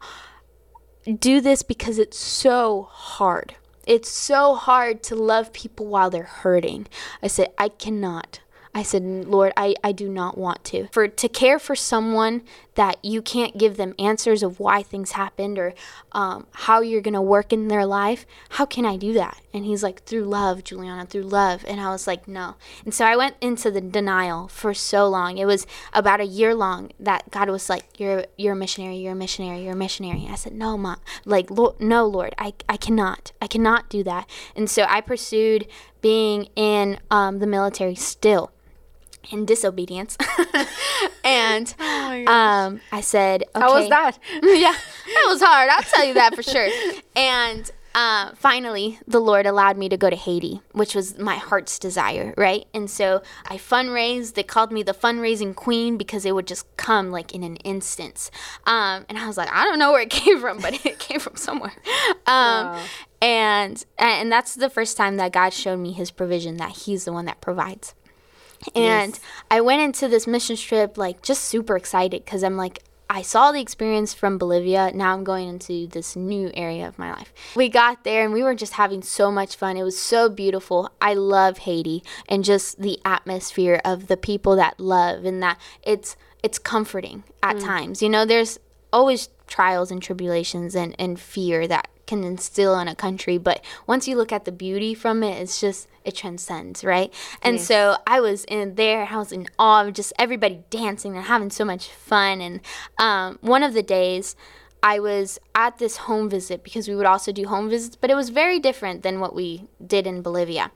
do 1.19 1.41
this 1.41 1.62
because 1.62 1.99
it's 1.99 2.19
so 2.19 2.88
hard. 2.91 3.56
It's 3.87 4.09
so 4.09 4.55
hard 4.55 5.03
to 5.05 5.15
love 5.15 5.53
people 5.53 5.87
while 5.87 6.11
they're 6.11 6.23
hurting. 6.25 6.87
I 7.23 7.27
said, 7.29 7.49
I 7.59 7.69
cannot. 7.69 8.41
I 8.73 8.85
said, 8.85 9.03
Lord, 9.03 9.53
I, 9.56 9.75
I 9.82 9.91
do 9.91 10.09
not 10.09 10.38
want 10.38 10.62
to. 10.66 10.87
For 10.93 11.09
to 11.09 11.28
care 11.28 11.59
for 11.59 11.75
someone 11.75 12.43
that 12.76 13.05
you 13.05 13.21
can't 13.21 13.59
give 13.59 13.76
them 13.76 13.95
answers 13.99 14.45
of 14.45 14.61
why 14.61 14.83
things 14.83 15.12
happened 15.12 15.59
or 15.59 15.75
um, 16.12 16.47
how 16.52 16.81
you're 16.81 17.00
going 17.00 17.14
to 17.14 17.21
work 17.21 17.52
in 17.52 17.66
their 17.66 17.85
life, 17.85 18.26
how 18.50 18.66
can 18.66 18.87
I 18.87 18.97
do 18.97 19.12
that? 19.14 19.40
And 19.52 19.64
he's 19.64 19.83
like, 19.83 20.04
through 20.04 20.25
love, 20.25 20.62
Juliana, 20.62 21.07
through 21.07 21.23
love. 21.23 21.64
And 21.66 21.80
I 21.80 21.90
was 21.90 22.07
like, 22.07 22.28
no. 22.28 22.54
And 22.85 22.95
so 22.95 23.04
I 23.04 23.16
went 23.16 23.37
into 23.40 23.71
the 23.71 23.80
denial 23.80 24.49
for 24.49 24.73
so 24.75 25.09
long. 25.09 25.38
It 25.38 25.45
was 25.45 25.66
about 25.92 26.21
a 26.21 26.25
year 26.25 26.54
long 26.54 26.92
that 27.00 27.30
God 27.30 27.49
was 27.49 27.69
like, 27.69 27.99
you're, 27.99 28.26
you're 28.38 28.52
a 28.52 28.57
missionary, 28.57 28.97
you're 28.99 29.12
a 29.12 29.16
missionary, 29.16 29.64
you're 29.64 29.73
a 29.73 29.76
missionary. 29.76 30.28
I 30.30 30.37
said, 30.37 30.54
no, 30.54 30.78
Mom, 30.78 31.00
like, 31.25 31.50
Lord, 31.50 31.80
no, 31.80 32.07
Lord, 32.07 32.35
I, 32.38 32.54
I 32.69 32.76
cannot. 32.76 33.33
I 33.42 33.49
cannot 33.49 33.88
do 33.88 34.04
that. 34.04 34.28
And 34.54 34.71
so 34.71 34.87
I 34.88 35.00
pursued 35.00 35.66
being 36.00 36.49
in 36.54 36.99
um, 37.11 37.40
the 37.40 37.47
military 37.47 37.95
still 37.95 38.52
in 39.30 39.45
disobedience. 39.45 40.16
and 41.25 41.75
um, 42.28 42.80
I 42.92 43.00
said, 43.00 43.42
okay. 43.54 43.61
How 43.61 43.75
was 43.75 43.88
that? 43.88 44.19
yeah, 44.42 44.75
that 45.14 45.25
was 45.26 45.42
hard. 45.42 45.69
I'll 45.71 45.83
tell 45.83 46.04
you 46.04 46.14
that 46.14 46.35
for 46.35 46.42
sure. 46.42 46.69
And 47.14 47.71
uh, 47.94 48.30
finally, 48.37 48.99
the 49.06 49.20
Lord 49.20 49.47
allowed 49.47 49.76
me 49.76 49.88
to 49.88 49.97
go 49.97 50.11
to 50.11 50.16
Haiti, 50.16 50.61
which 50.73 50.94
was 50.94 51.18
my 51.18 51.37
heart's 51.37 51.78
desire, 51.78 52.32
right? 52.37 52.66
And 52.73 52.88
so 52.88 53.23
I 53.47 53.56
fundraised. 53.56 54.35
They 54.35 54.44
called 54.44 54.70
me 54.70 54.82
the 54.82 54.94
fundraising 54.94 55.54
queen 55.54 55.97
because 55.97 56.25
it 56.25 56.35
would 56.35 56.47
just 56.47 56.66
come 56.76 57.11
like 57.11 57.35
in 57.35 57.42
an 57.42 57.56
instance. 57.56 58.30
Um, 58.64 59.06
and 59.09 59.18
I 59.18 59.26
was 59.26 59.37
like, 59.37 59.50
I 59.52 59.64
don't 59.64 59.78
know 59.78 59.90
where 59.92 60.02
it 60.02 60.11
came 60.20 60.40
from, 60.40 60.61
but 60.61 60.85
it 60.87 60.99
came 60.99 61.20
from 61.20 61.37
somewhere. 61.37 61.73
Um, 62.26 62.66
Wow. 62.66 62.82
And 63.23 63.85
and 63.99 64.32
that's 64.32 64.54
the 64.54 64.70
first 64.70 64.97
time 64.97 65.16
that 65.16 65.32
God 65.32 65.52
showed 65.52 65.78
me 65.78 65.92
His 65.92 66.11
provision, 66.11 66.56
that 66.59 66.70
He's 66.70 67.04
the 67.04 67.12
one 67.12 67.25
that 67.26 67.40
provides. 67.40 67.94
And 68.75 69.18
I 69.50 69.61
went 69.61 69.82
into 69.82 70.06
this 70.09 70.26
mission 70.26 70.56
trip 70.56 70.97
like 70.97 71.23
just 71.23 71.44
super 71.44 71.76
excited 71.76 72.25
because 72.25 72.42
I'm 72.44 72.56
like, 72.56 72.82
I 73.12 73.23
saw 73.23 73.50
the 73.50 73.61
experience 73.61 74.14
from 74.14 74.38
Bolivia. 74.38 74.93
Now 74.95 75.14
I'm 75.14 75.25
going 75.25 75.49
into 75.49 75.88
this 75.88 76.14
new 76.14 76.52
area 76.55 76.87
of 76.87 76.97
my 76.97 77.11
life. 77.11 77.33
We 77.57 77.69
got 77.69 78.05
there 78.05 78.25
and 78.25 78.33
we 78.33 78.45
were 78.45 78.55
just 78.55 78.75
having 78.75 79.02
so 79.02 79.33
much 79.33 79.57
fun. 79.57 79.76
It 79.76 79.83
was 79.83 79.99
so 79.99 80.29
beautiful. 80.29 80.93
I 81.00 81.14
love 81.14 81.59
Haiti 81.59 82.05
and 82.29 82.45
just 82.45 82.81
the 82.81 83.00
atmosphere 83.05 83.81
of 83.85 84.07
the 84.07 84.17
people 84.17 84.55
that 84.57 84.79
love 84.79 85.25
and 85.25 85.43
that 85.43 85.61
it's 85.83 86.17
it's 86.45 86.61
comforting 86.61 87.25
at 87.43 87.57
mm. 87.57 87.64
times. 87.64 88.00
You 88.00 88.09
know, 88.09 88.25
there's 88.25 88.61
always 88.93 89.29
trials 89.49 89.90
and 89.90 90.00
tribulations 90.00 90.76
and, 90.76 90.95
and 90.97 91.19
fear 91.19 91.67
that 91.67 91.88
can 92.11 92.25
instill 92.25 92.79
in 92.79 92.88
a 92.88 92.95
country. 92.95 93.38
But 93.38 93.64
once 93.87 94.07
you 94.09 94.17
look 94.17 94.33
at 94.33 94.45
the 94.45 94.52
beauty 94.52 94.93
from 94.95 95.23
it, 95.23 95.40
it's 95.40 95.61
just 95.61 95.88
it 96.05 96.14
transcends, 96.17 96.83
right? 96.83 97.12
And 97.43 97.57
Yes. 97.57 97.67
so 97.67 97.97
I 98.07 98.21
was 98.21 98.45
in 98.45 98.75
there, 98.75 99.07
I 99.11 99.17
was 99.17 99.33
in 99.33 99.47
awe 99.59 99.85
of 99.87 99.95
just 99.95 100.12
everybody 100.19 100.64
dancing 100.71 101.17
and 101.17 101.26
having 101.26 101.50
so 101.50 101.64
much 101.64 101.88
fun. 101.88 102.40
And 102.40 102.61
um, 102.99 103.38
one 103.43 103.62
of 103.62 103.75
the 103.75 103.83
days, 103.83 104.35
I 104.83 104.99
was 104.99 105.38
at 105.55 105.79
this 105.79 105.99
home 106.09 106.29
visit 106.31 106.64
because 106.64 106.88
we 106.88 106.95
would 106.97 107.07
also 107.07 107.31
do 107.33 107.47
home 107.47 107.69
visits, 107.71 107.97
but 107.97 108.11
it 108.11 108.17
was 108.17 108.31
very 108.31 108.59
different 108.59 109.02
than 109.02 109.21
what 109.21 109.35
we 109.35 109.69
did 109.95 110.07
in 110.07 110.23
Bolivia. 110.23 110.71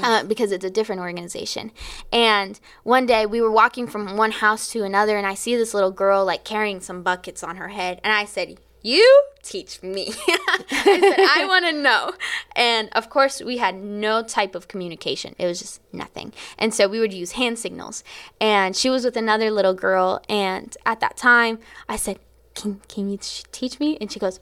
Uh, 0.00 0.22
because 0.22 0.52
it's 0.52 0.64
a 0.64 0.70
different 0.70 1.00
organization. 1.00 1.72
And 2.12 2.60
one 2.84 3.04
day 3.04 3.26
we 3.26 3.40
were 3.40 3.50
walking 3.50 3.88
from 3.88 4.16
one 4.16 4.30
house 4.30 4.70
to 4.72 4.84
another, 4.84 5.18
and 5.18 5.26
I 5.26 5.34
see 5.34 5.56
this 5.56 5.74
little 5.74 5.90
girl 5.90 6.24
like 6.24 6.44
carrying 6.44 6.80
some 6.80 7.02
buckets 7.02 7.42
on 7.42 7.56
her 7.56 7.66
head. 7.68 8.00
And 8.04 8.12
I 8.12 8.24
said, 8.24 8.60
You 8.82 9.22
teach 9.42 9.82
me. 9.82 10.12
I 10.28 10.98
said, 11.00 11.20
I 11.20 11.44
want 11.48 11.64
to 11.66 11.72
know. 11.72 12.12
And 12.56 12.88
of 12.92 13.10
course, 13.10 13.40
we 13.40 13.58
had 13.58 13.76
no 13.76 14.22
type 14.22 14.54
of 14.54 14.68
communication, 14.68 15.34
it 15.38 15.46
was 15.46 15.60
just 15.60 15.80
nothing. 15.92 16.32
And 16.58 16.74
so 16.74 16.88
we 16.88 17.00
would 17.00 17.12
use 17.12 17.32
hand 17.32 17.58
signals. 17.58 18.02
And 18.40 18.76
she 18.76 18.90
was 18.90 19.04
with 19.04 19.16
another 19.16 19.50
little 19.50 19.74
girl. 19.74 20.22
And 20.28 20.76
at 20.84 21.00
that 21.00 21.16
time, 21.16 21.58
I 21.88 21.96
said, 21.96 22.18
Can, 22.54 22.80
can 22.88 23.08
you 23.08 23.18
teach 23.20 23.78
me? 23.78 23.96
And 24.00 24.10
she 24.10 24.18
goes, 24.18 24.40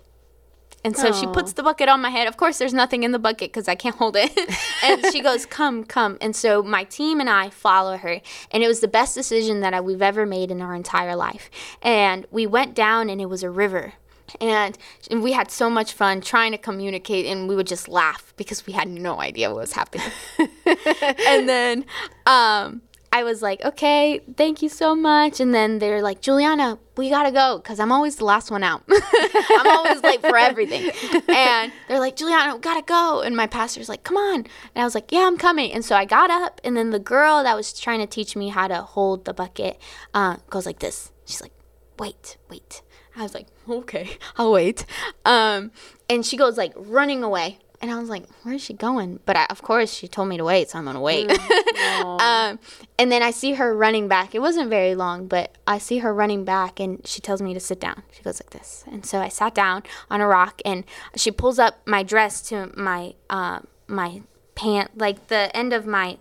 and 0.83 0.97
so 0.97 1.13
she 1.13 1.27
puts 1.27 1.53
the 1.53 1.63
bucket 1.63 1.89
on 1.89 2.01
my 2.01 2.09
head. 2.09 2.27
Of 2.27 2.39
course, 2.39 2.59
there's 2.59 2.73
nothing 2.73 3.03
in 3.03 3.13
the 3.13 3.19
bucket 3.19 3.51
because 3.53 3.69
I 3.69 3.75
can't 3.75 3.97
hold 3.97 4.17
it. 4.17 4.33
and 4.83 5.05
she 5.13 5.21
goes, 5.21 5.45
"Come, 5.45 5.85
come." 5.85 6.17
And 6.21 6.35
so 6.35 6.63
my 6.63 6.85
team 6.85 7.21
and 7.21 7.29
I 7.29 7.51
follow 7.51 7.99
her, 7.99 8.21
and 8.51 8.63
it 8.63 8.67
was 8.67 8.81
the 8.81 8.89
best 8.89 9.15
decision 9.15 9.61
that 9.61 9.75
I, 9.75 9.81
we've 9.81 10.01
ever 10.01 10.25
made 10.25 10.51
in 10.51 10.63
our 10.63 10.75
entire 10.75 11.15
life. 11.17 11.51
And 11.83 12.27
we 12.31 12.47
went 12.47 12.75
down, 12.75 13.11
and 13.11 13.21
it 13.21 13.27
was 13.27 13.43
a 13.43 13.51
river. 13.51 13.95
And 14.41 14.77
we 15.11 15.33
had 15.33 15.51
so 15.51 15.71
much 15.71 15.93
fun 15.93 16.21
trying 16.21 16.53
to 16.53 16.59
communicate, 16.59 17.27
and 17.27 17.49
we 17.49 17.57
would 17.57 17.67
just 17.67 17.89
laugh 17.89 18.35
because 18.37 18.67
we 18.67 18.73
had 18.73 18.89
no 18.89 19.21
idea 19.21 19.51
what 19.51 19.61
was 19.61 19.73
happening. 19.73 20.07
and 21.27 21.49
then 21.49 21.85
um, 22.27 22.83
I 23.13 23.25
was 23.25 23.43
like, 23.43 23.65
okay, 23.65 24.21
thank 24.37 24.63
you 24.63 24.69
so 24.69 24.95
much. 24.95 25.41
And 25.41 25.53
then 25.53 25.81
they're 25.81 26.01
like, 26.01 26.21
Juliana, 26.21 26.79
we 26.97 27.11
gotta 27.11 27.33
go 27.33 27.59
because 27.59 27.81
I'm 27.81 27.91
always 27.91 28.17
the 28.17 28.25
last 28.25 28.53
one 28.53 28.63
out. 28.63 28.85
I'm 28.89 29.67
always 29.67 30.03
late 30.03 30.21
for 30.21 30.37
everything. 30.37 30.91
And 31.29 31.73
they're 31.89 31.99
like, 31.99 32.17
Juliana, 32.17 32.55
we 32.55 32.61
gotta 32.61 32.83
go. 32.83 33.23
And 33.23 33.37
my 33.37 33.47
pastor's 33.47 33.89
like, 33.89 34.05
come 34.05 34.17
on. 34.17 34.37
And 34.37 34.47
I 34.77 34.85
was 34.85 34.95
like, 34.95 35.11
yeah, 35.11 35.27
I'm 35.27 35.37
coming. 35.37 35.73
And 35.73 35.85
so 35.85 35.97
I 35.97 36.05
got 36.05 36.31
up, 36.31 36.61
and 36.63 36.77
then 36.77 36.91
the 36.91 36.99
girl 36.99 37.43
that 37.43 37.57
was 37.57 37.73
trying 37.79 38.01
to 38.01 38.07
teach 38.07 38.37
me 38.37 38.49
how 38.49 38.69
to 38.69 38.83
hold 38.83 39.25
the 39.25 39.35
bucket 39.35 39.81
uh, 40.15 40.37
goes 40.49 40.67
like 40.67 40.79
this. 40.79 41.11
She's 41.25 41.41
like, 41.41 41.53
wait, 41.99 42.37
wait. 42.49 42.83
I 43.21 43.23
was 43.23 43.35
like, 43.35 43.49
okay, 43.69 44.17
I'll 44.39 44.53
wait. 44.53 44.87
Um, 45.27 45.73
and 46.09 46.25
she 46.25 46.37
goes 46.39 46.57
like 46.57 46.73
running 46.75 47.23
away. 47.23 47.59
And 47.83 47.91
I 47.91 47.99
was 47.99 48.11
like, 48.11 48.27
where 48.43 48.55
is 48.55 48.63
she 48.63 48.75
going? 48.75 49.21
But 49.25 49.37
I, 49.37 49.47
of 49.49 49.63
course, 49.63 49.91
she 49.91 50.07
told 50.07 50.29
me 50.29 50.37
to 50.37 50.45
wait, 50.45 50.69
so 50.69 50.79
I'm 50.79 50.85
gonna 50.85 51.01
wait. 51.01 51.31
um, 51.95 52.59
and 52.99 53.11
then 53.11 53.23
I 53.23 53.31
see 53.31 53.55
her 53.55 53.75
running 53.75 54.07
back. 54.07 54.35
It 54.35 54.41
wasn't 54.41 54.69
very 54.69 54.95
long, 54.95 55.29
but 55.29 55.57
I 55.67 55.79
see 55.79 55.99
her 55.99 56.13
running 56.13 56.45
back, 56.45 56.79
and 56.79 57.07
she 57.07 57.23
tells 57.23 57.41
me 57.41 57.55
to 57.55 57.61
sit 57.61 57.81
down. 57.81 58.03
She 58.13 58.23
goes 58.23 58.39
like 58.39 58.51
this, 58.51 58.85
and 58.87 59.07
so 59.07 59.19
I 59.19 59.29
sat 59.29 59.55
down 59.55 59.85
on 60.11 60.21
a 60.21 60.27
rock, 60.27 60.61
and 60.63 60.85
she 61.17 61.31
pulls 61.31 61.59
up 61.59 61.81
my 61.87 62.03
dress 62.03 62.43
to 62.51 62.71
my 62.77 63.15
uh, 63.31 63.61
my 63.87 64.21
pant, 64.55 64.99
like 64.99 65.29
the 65.29 65.55
end 65.57 65.73
of 65.73 65.87
my 65.87 66.19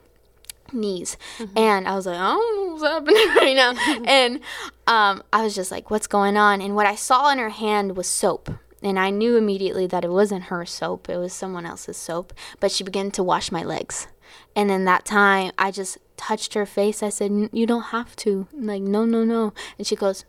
knees. 0.73 1.17
And 1.55 1.87
i 1.87 1.95
was 1.95 2.05
like 2.05 2.17
oh, 2.19 2.69
what's 2.71 2.83
happening 2.83 3.27
right 3.37 3.55
now. 3.55 3.73
And 4.05 4.39
um, 4.87 5.23
i 5.31 5.43
was 5.43 5.55
just 5.55 5.71
like 5.71 5.89
what's 5.89 6.07
going 6.07 6.37
on? 6.37 6.61
And 6.61 6.75
what 6.75 6.85
i 6.87 6.95
saw 6.95 7.31
in 7.31 7.37
her 7.37 7.49
hand 7.49 7.95
was 7.97 8.07
soap. 8.07 8.49
And 8.81 8.99
i 8.99 9.09
knew 9.09 9.35
immediately 9.35 9.87
that 9.87 10.05
it 10.05 10.11
wasn't 10.11 10.45
her 10.45 10.65
soap. 10.65 11.09
It 11.09 11.17
was 11.17 11.33
someone 11.33 11.65
else's 11.65 11.97
soap. 11.97 12.33
But 12.59 12.71
she 12.71 12.83
began 12.83 13.11
to 13.11 13.23
wash 13.23 13.51
my 13.51 13.63
legs. 13.63 14.07
And 14.55 14.71
in 14.71 14.85
that 14.85 15.05
time 15.05 15.51
i 15.57 15.71
just 15.71 15.97
touched 16.17 16.53
her 16.53 16.65
face. 16.65 17.01
I 17.01 17.09
said 17.09 17.31
"N- 17.31 17.49
you 17.53 17.65
don't 17.65 17.91
have 17.97 18.15
to. 18.17 18.47
Like 18.53 18.81
no 18.81 19.05
no 19.05 19.23
no. 19.23 19.53
And 19.77 19.87
she 19.87 19.95
goes 19.95 20.25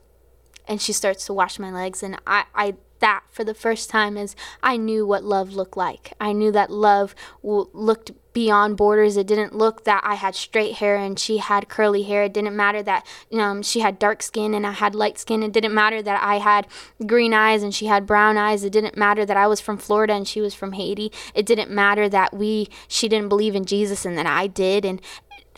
and 0.68 0.80
she 0.80 0.92
starts 0.92 1.26
to 1.26 1.34
wash 1.34 1.58
my 1.58 1.72
legs. 1.72 2.02
And 2.02 2.16
I, 2.26 2.44
I 2.54 2.74
that 3.00 3.24
for 3.30 3.44
the 3.44 3.54
first 3.54 3.90
time 3.90 4.16
is 4.16 4.36
I 4.62 4.76
knew 4.76 5.06
what 5.06 5.24
love 5.24 5.52
looked 5.52 5.76
like. 5.76 6.12
I 6.20 6.32
knew 6.32 6.52
that 6.52 6.70
love 6.70 7.14
w- 7.42 7.68
looked 7.72 8.12
beyond 8.32 8.76
borders. 8.76 9.16
It 9.16 9.26
didn't 9.26 9.54
look 9.54 9.84
that 9.84 10.02
I 10.04 10.14
had 10.14 10.34
straight 10.34 10.76
hair 10.76 10.96
and 10.96 11.18
she 11.18 11.38
had 11.38 11.68
curly 11.68 12.04
hair. 12.04 12.24
It 12.24 12.32
didn't 12.32 12.56
matter 12.56 12.82
that 12.82 13.06
um, 13.32 13.62
she 13.62 13.80
had 13.80 13.98
dark 13.98 14.22
skin 14.22 14.54
and 14.54 14.66
I 14.66 14.72
had 14.72 14.94
light 14.94 15.18
skin. 15.18 15.42
It 15.42 15.52
didn't 15.52 15.74
matter 15.74 16.02
that 16.02 16.22
I 16.22 16.38
had 16.38 16.66
green 17.06 17.34
eyes 17.34 17.62
and 17.62 17.74
she 17.74 17.86
had 17.86 18.06
brown 18.06 18.36
eyes. 18.36 18.62
It 18.64 18.72
didn't 18.72 18.96
matter 18.96 19.26
that 19.26 19.36
I 19.36 19.46
was 19.46 19.60
from 19.60 19.78
Florida 19.78 20.14
and 20.14 20.28
she 20.28 20.40
was 20.40 20.54
from 20.54 20.72
Haiti. 20.72 21.10
It 21.34 21.46
didn't 21.46 21.70
matter 21.70 22.08
that 22.08 22.32
we 22.34 22.68
she 22.86 23.08
didn't 23.08 23.28
believe 23.28 23.56
in 23.56 23.64
Jesus 23.64 24.04
and 24.04 24.16
that 24.16 24.26
I 24.26 24.46
did 24.46 24.84
and 24.84 25.00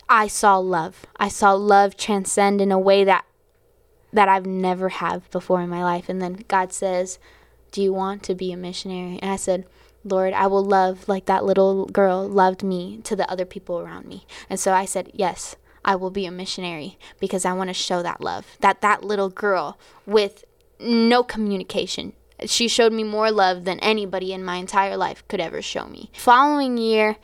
I 0.09 0.27
saw 0.27 0.57
love. 0.57 1.05
I 1.17 1.27
saw 1.27 1.53
love 1.53 1.95
transcend 1.95 2.61
in 2.61 2.71
a 2.71 2.79
way 2.79 3.03
that 3.03 3.25
that 4.13 4.29
I've 4.29 4.45
never 4.45 4.89
have 4.89 5.29
before 5.31 5.61
in 5.61 5.69
my 5.69 5.83
life. 5.83 6.07
And 6.07 6.21
then 6.21 6.45
God 6.47 6.71
says, 6.71 7.19
"Do 7.71 7.81
you 7.81 7.91
want 7.91 8.23
to 8.23 8.35
be 8.35 8.51
a 8.51 8.57
missionary?" 8.57 9.19
And 9.21 9.31
I 9.31 9.35
said, 9.35 9.65
"Lord, 10.03 10.33
I 10.33 10.47
will 10.47 10.63
love 10.63 11.07
like 11.07 11.25
that 11.25 11.43
little 11.43 11.85
girl 11.87 12.27
loved 12.27 12.63
me 12.63 12.99
to 13.03 13.15
the 13.15 13.29
other 13.29 13.45
people 13.45 13.79
around 13.79 14.05
me." 14.05 14.25
And 14.49 14.59
so 14.59 14.73
I 14.73 14.85
said, 14.85 15.11
"Yes, 15.13 15.55
I 15.83 15.95
will 15.95 16.11
be 16.11 16.25
a 16.25 16.31
missionary 16.31 16.97
because 17.19 17.43
I 17.43 17.53
want 17.53 17.69
to 17.69 17.73
show 17.73 18.01
that 18.03 18.21
love. 18.21 18.45
That 18.61 18.81
that 18.81 19.03
little 19.03 19.29
girl 19.29 19.77
with 20.05 20.45
no 20.79 21.23
communication 21.23 22.13
she 22.45 22.67
showed 22.67 22.93
me 22.93 23.03
more 23.03 23.31
love 23.31 23.63
than 23.65 23.79
anybody 23.79 24.33
in 24.33 24.43
my 24.43 24.57
entire 24.57 24.97
life 24.97 25.23
could 25.27 25.39
ever 25.39 25.61
show 25.61 25.85
me. 25.85 26.09
Following 26.13 26.77
year, 26.77 27.17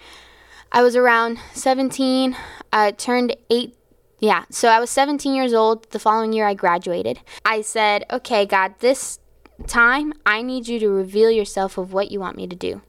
I 0.71 0.81
was 0.81 0.95
around 0.95 1.39
17. 1.53 2.35
I 2.71 2.91
turned 2.91 3.35
8 3.49 3.75
yeah, 4.19 4.45
so 4.49 4.67
I 4.69 4.79
was 4.79 4.89
17 4.89 5.33
years 5.33 5.53
old. 5.53 5.89
The 5.91 5.99
following 5.99 6.33
year, 6.33 6.45
I 6.45 6.53
graduated. 6.53 7.19
I 7.45 7.61
said, 7.61 8.05
okay, 8.11 8.45
God, 8.45 8.75
this 8.79 9.19
time 9.67 10.13
I 10.25 10.41
need 10.41 10.67
you 10.67 10.79
to 10.79 10.89
reveal 10.89 11.31
yourself 11.31 11.77
of 11.77 11.93
what 11.93 12.11
you 12.11 12.19
want 12.19 12.37
me 12.37 12.47
to 12.47 12.55
do. 12.55 12.81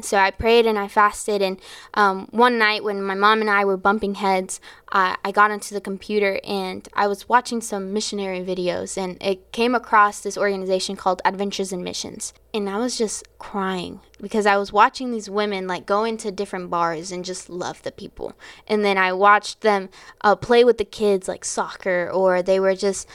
So 0.00 0.16
I 0.16 0.30
prayed 0.30 0.66
and 0.66 0.78
I 0.78 0.88
fasted. 0.88 1.42
And 1.42 1.60
um, 1.94 2.28
one 2.30 2.58
night, 2.58 2.84
when 2.84 3.02
my 3.02 3.14
mom 3.14 3.40
and 3.40 3.50
I 3.50 3.64
were 3.64 3.76
bumping 3.76 4.14
heads, 4.14 4.60
uh, 4.90 5.16
I 5.24 5.32
got 5.32 5.50
onto 5.50 5.74
the 5.74 5.80
computer 5.80 6.40
and 6.44 6.88
I 6.94 7.06
was 7.06 7.28
watching 7.28 7.60
some 7.60 7.92
missionary 7.92 8.40
videos. 8.40 8.96
And 8.96 9.22
it 9.22 9.52
came 9.52 9.74
across 9.74 10.20
this 10.20 10.38
organization 10.38 10.96
called 10.96 11.20
Adventures 11.24 11.72
in 11.72 11.84
Missions. 11.84 12.32
And 12.54 12.68
I 12.68 12.78
was 12.78 12.96
just 12.96 13.26
crying 13.38 14.00
because 14.20 14.46
I 14.46 14.56
was 14.56 14.72
watching 14.72 15.10
these 15.10 15.28
women 15.28 15.66
like 15.66 15.86
go 15.86 16.04
into 16.04 16.30
different 16.30 16.70
bars 16.70 17.12
and 17.12 17.24
just 17.24 17.50
love 17.50 17.82
the 17.82 17.92
people. 17.92 18.34
And 18.66 18.84
then 18.84 18.98
I 18.98 19.12
watched 19.12 19.60
them 19.60 19.88
uh, 20.22 20.36
play 20.36 20.64
with 20.64 20.78
the 20.78 20.84
kids 20.84 21.28
like 21.28 21.44
soccer, 21.44 22.10
or 22.10 22.42
they 22.42 22.60
were 22.60 22.74
just 22.74 23.08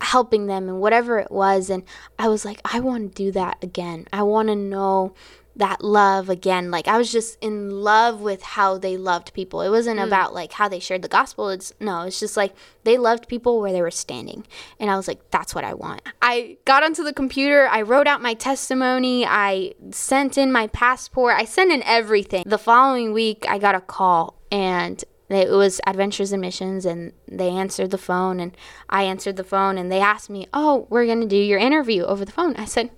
helping 0.00 0.46
them 0.46 0.68
and 0.68 0.80
whatever 0.80 1.18
it 1.18 1.30
was. 1.30 1.70
And 1.70 1.82
I 2.18 2.28
was 2.28 2.44
like, 2.44 2.60
I 2.64 2.80
want 2.80 3.14
to 3.14 3.24
do 3.24 3.32
that 3.32 3.62
again. 3.62 4.06
I 4.12 4.22
want 4.22 4.48
to 4.48 4.56
know 4.56 5.14
that 5.58 5.82
love 5.82 6.28
again. 6.30 6.70
Like 6.70 6.88
I 6.88 6.96
was 6.96 7.12
just 7.12 7.36
in 7.40 7.70
love 7.70 8.20
with 8.20 8.42
how 8.42 8.78
they 8.78 8.96
loved 8.96 9.34
people. 9.34 9.60
It 9.60 9.70
wasn't 9.70 9.98
hmm. 9.98 10.06
about 10.06 10.32
like 10.32 10.52
how 10.52 10.68
they 10.68 10.80
shared 10.80 11.02
the 11.02 11.08
gospel. 11.08 11.50
It's 11.50 11.72
no, 11.80 12.02
it's 12.02 12.18
just 12.18 12.36
like 12.36 12.54
they 12.84 12.96
loved 12.96 13.28
people 13.28 13.60
where 13.60 13.72
they 13.72 13.82
were 13.82 13.90
standing. 13.90 14.46
And 14.80 14.90
I 14.90 14.96
was 14.96 15.06
like, 15.06 15.30
that's 15.30 15.54
what 15.54 15.64
I 15.64 15.74
want. 15.74 16.02
I 16.22 16.56
got 16.64 16.82
onto 16.82 17.02
the 17.02 17.12
computer, 17.12 17.68
I 17.68 17.82
wrote 17.82 18.06
out 18.06 18.22
my 18.22 18.34
testimony, 18.34 19.26
I 19.26 19.74
sent 19.90 20.38
in 20.38 20.52
my 20.52 20.68
passport, 20.68 21.34
I 21.36 21.44
sent 21.44 21.72
in 21.72 21.82
everything. 21.82 22.44
The 22.46 22.58
following 22.58 23.12
week 23.12 23.44
I 23.48 23.58
got 23.58 23.74
a 23.74 23.80
call 23.80 24.40
and 24.50 25.04
it 25.28 25.50
was 25.50 25.78
Adventures 25.86 26.32
in 26.32 26.40
Missions, 26.40 26.86
and 26.86 27.12
they 27.26 27.50
answered 27.50 27.90
the 27.90 27.98
phone, 27.98 28.40
and 28.40 28.56
I 28.88 29.02
answered 29.02 29.36
the 29.36 29.44
phone, 29.44 29.76
and 29.76 29.92
they 29.92 30.00
asked 30.00 30.30
me, 30.30 30.46
"Oh, 30.54 30.86
we're 30.88 31.04
gonna 31.04 31.26
do 31.26 31.36
your 31.36 31.58
interview 31.58 32.04
over 32.04 32.24
the 32.24 32.32
phone." 32.32 32.56
I 32.56 32.64
said, 32.64 32.88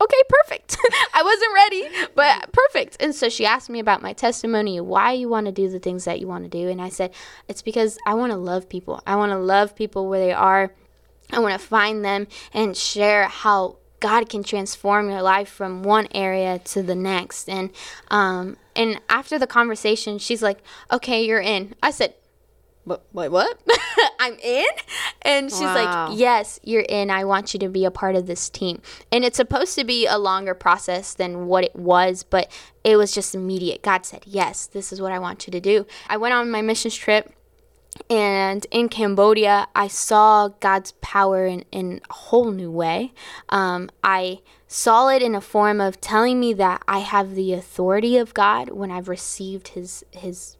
"Okay, 0.00 0.22
perfect." 0.28 0.76
I 1.14 1.22
wasn't 1.22 1.54
ready, 1.54 2.08
but 2.14 2.52
perfect. 2.52 2.96
And 3.00 3.14
so 3.14 3.28
she 3.28 3.46
asked 3.46 3.70
me 3.70 3.78
about 3.78 4.02
my 4.02 4.12
testimony, 4.12 4.80
why 4.80 5.12
you 5.12 5.28
want 5.28 5.46
to 5.46 5.52
do 5.52 5.68
the 5.68 5.78
things 5.78 6.04
that 6.04 6.20
you 6.20 6.26
want 6.26 6.44
to 6.44 6.50
do, 6.50 6.68
and 6.68 6.80
I 6.80 6.88
said, 6.88 7.12
"It's 7.48 7.62
because 7.62 7.98
I 8.06 8.14
want 8.14 8.32
to 8.32 8.38
love 8.38 8.68
people. 8.68 9.02
I 9.06 9.16
want 9.16 9.32
to 9.32 9.38
love 9.38 9.74
people 9.74 10.08
where 10.08 10.20
they 10.20 10.32
are. 10.32 10.72
I 11.30 11.40
want 11.40 11.60
to 11.60 11.66
find 11.66 12.04
them 12.04 12.26
and 12.52 12.76
share 12.76 13.28
how." 13.28 13.76
God 14.00 14.28
can 14.28 14.44
transform 14.44 15.10
your 15.10 15.22
life 15.22 15.48
from 15.48 15.82
one 15.82 16.06
area 16.14 16.60
to 16.60 16.84
the 16.84 16.94
next. 16.94 17.48
And 17.48 17.70
um, 18.12 18.56
and 18.76 19.00
after 19.08 19.40
the 19.40 19.46
conversation, 19.48 20.18
she's 20.18 20.40
like, 20.40 20.60
"Okay, 20.92 21.24
you're 21.24 21.40
in." 21.40 21.74
I 21.82 21.90
said, 21.90 22.14
"What? 22.88 23.04
Wait, 23.12 23.28
what? 23.30 23.60
I'm 24.18 24.38
in?" 24.42 24.66
And 25.22 25.50
she's 25.50 25.60
Wow. 25.60 26.08
like, 26.08 26.18
"Yes, 26.18 26.58
you're 26.62 26.82
in. 26.88 27.10
I 27.10 27.24
want 27.24 27.54
you 27.54 27.60
to 27.60 27.68
be 27.68 27.84
a 27.84 27.90
part 27.90 28.16
of 28.16 28.26
this 28.26 28.48
team." 28.50 28.80
And 29.12 29.24
it's 29.24 29.36
supposed 29.36 29.74
to 29.78 29.84
be 29.84 30.06
a 30.06 30.18
longer 30.18 30.54
process 30.54 31.14
than 31.14 31.46
what 31.46 31.64
it 31.64 31.76
was, 31.76 32.22
but 32.22 32.50
it 32.84 32.96
was 32.96 33.12
just 33.12 33.34
immediate. 33.34 33.82
God 33.82 34.06
said, 34.06 34.22
"Yes, 34.26 34.66
this 34.66 34.92
is 34.92 35.00
what 35.00 35.12
I 35.12 35.18
want 35.18 35.46
you 35.46 35.50
to 35.52 35.60
do." 35.60 35.86
I 36.08 36.16
went 36.16 36.34
on 36.34 36.50
my 36.50 36.62
missions 36.62 36.94
trip 36.96 37.32
And 38.10 38.64
in 38.70 38.88
Cambodia, 38.88 39.66
I 39.74 39.88
saw 39.88 40.48
God's 40.60 40.92
power 41.00 41.46
in, 41.46 41.64
in 41.72 42.00
a 42.08 42.14
whole 42.14 42.52
new 42.52 42.70
way. 42.70 43.12
Um, 43.48 43.90
I 44.04 44.40
saw 44.68 45.08
it 45.08 45.22
in 45.22 45.34
a 45.34 45.40
form 45.40 45.80
of 45.80 46.00
telling 46.00 46.38
me 46.38 46.52
that 46.54 46.82
I 46.86 46.98
have 47.00 47.34
the 47.34 47.52
authority 47.54 48.16
of 48.16 48.34
God 48.34 48.70
when 48.70 48.90
I've 48.92 49.08
received 49.08 49.68
His 49.68 50.04
His 50.12 50.57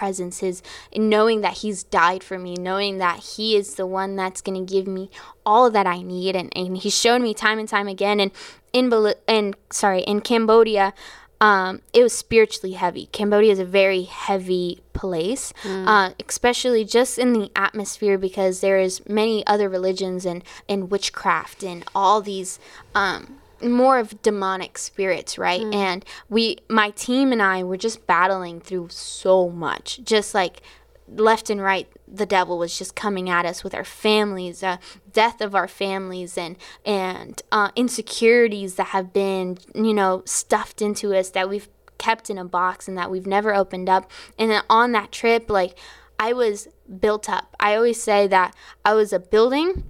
presence, 0.00 0.38
His 0.38 0.62
knowing 0.96 1.42
that 1.42 1.58
He's 1.58 1.84
died 1.84 2.24
for 2.24 2.38
me, 2.38 2.54
knowing 2.54 2.96
that 2.98 3.18
He 3.36 3.54
is 3.54 3.74
the 3.74 3.86
one 3.86 4.16
that's 4.16 4.40
going 4.40 4.58
to 4.66 4.72
give 4.72 4.86
me 4.86 5.10
all 5.44 5.70
that 5.70 5.86
I 5.86 6.00
need, 6.00 6.34
and, 6.34 6.50
and 6.56 6.78
He 6.78 6.88
showed 6.88 7.20
me 7.20 7.34
time 7.34 7.58
and 7.58 7.68
time 7.68 7.86
again. 7.86 8.18
And 8.18 8.30
in 8.72 8.90
in 9.28 9.54
sorry 9.70 10.00
in 10.02 10.22
Cambodia, 10.22 10.94
um, 11.40 11.80
it 11.92 12.02
was 12.02 12.14
spiritually 12.14 12.72
heavy. 12.72 13.06
Cambodia 13.12 13.52
is 13.52 13.58
a 13.58 13.64
very 13.64 14.02
heavy 14.02 14.80
place, 14.92 15.52
mm. 15.62 15.86
uh, 15.86 16.14
especially 16.28 16.84
just 16.84 17.18
in 17.18 17.32
the 17.32 17.50
atmosphere 17.56 18.18
because 18.18 18.60
there 18.60 18.78
is 18.78 19.06
many 19.08 19.46
other 19.46 19.68
religions 19.68 20.26
and, 20.26 20.42
and 20.68 20.90
witchcraft 20.90 21.62
and 21.62 21.84
all 21.94 22.20
these 22.20 22.58
um, 22.94 23.39
more 23.62 23.98
of 23.98 24.20
demonic 24.22 24.78
spirits, 24.78 25.38
right? 25.38 25.60
Mm. 25.60 25.74
And 25.74 26.04
we, 26.28 26.58
my 26.68 26.90
team 26.90 27.32
and 27.32 27.42
I, 27.42 27.62
were 27.62 27.76
just 27.76 28.06
battling 28.06 28.60
through 28.60 28.88
so 28.90 29.48
much, 29.50 30.00
just 30.04 30.34
like 30.34 30.62
left 31.16 31.50
and 31.50 31.60
right 31.60 31.88
the 32.06 32.26
devil 32.26 32.58
was 32.58 32.78
just 32.78 32.94
coming 32.94 33.28
at 33.28 33.44
us 33.44 33.64
with 33.64 33.74
our 33.74 33.84
families 33.84 34.62
uh, 34.62 34.76
death 35.12 35.40
of 35.40 35.54
our 35.54 35.68
families 35.68 36.38
and 36.38 36.56
and 36.84 37.42
uh, 37.50 37.70
insecurities 37.74 38.76
that 38.76 38.88
have 38.88 39.12
been 39.12 39.58
you 39.74 39.92
know 39.92 40.22
stuffed 40.24 40.80
into 40.80 41.14
us 41.14 41.30
that 41.30 41.48
we've 41.48 41.68
kept 41.98 42.30
in 42.30 42.38
a 42.38 42.44
box 42.44 42.88
and 42.88 42.96
that 42.96 43.10
we've 43.10 43.26
never 43.26 43.54
opened 43.54 43.88
up 43.88 44.10
and 44.38 44.50
then 44.50 44.62
on 44.70 44.92
that 44.92 45.12
trip 45.12 45.50
like 45.50 45.76
i 46.18 46.32
was 46.32 46.68
built 47.00 47.28
up 47.28 47.54
i 47.60 47.74
always 47.74 48.00
say 48.00 48.26
that 48.26 48.54
i 48.84 48.94
was 48.94 49.12
a 49.12 49.18
building 49.18 49.84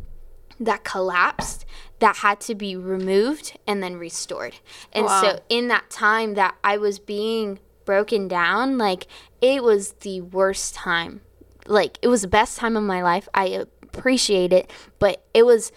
that 0.59 0.85
collapsed 0.85 1.65
that 2.01 2.17
had 2.17 2.41
to 2.41 2.55
be 2.55 2.75
removed 2.75 3.59
and 3.67 3.83
then 3.83 3.97
restored 3.97 4.57
and 4.93 5.07
wow. 5.07 5.23
so 5.23 5.41
in 5.49 5.69
that 5.69 5.89
time 5.89 6.35
that 6.35 6.57
i 6.65 6.77
was 6.77 6.99
being 6.99 7.59
broken 7.85 8.29
down 8.29 8.79
like 8.79 9.07
it 9.41 9.63
was 9.63 9.93
the 10.01 10.21
worst 10.21 10.75
time. 10.75 11.21
Like 11.67 11.99
it 12.03 12.09
was 12.09 12.23
the 12.23 12.29
best 12.29 12.59
time 12.59 12.77
of 12.77 12.83
my 12.83 13.03
life. 13.03 13.29
I 13.35 13.65
appreciate 13.83 14.53
it, 14.53 14.71
but 14.99 15.25
it 15.35 15.45
was 15.45 15.73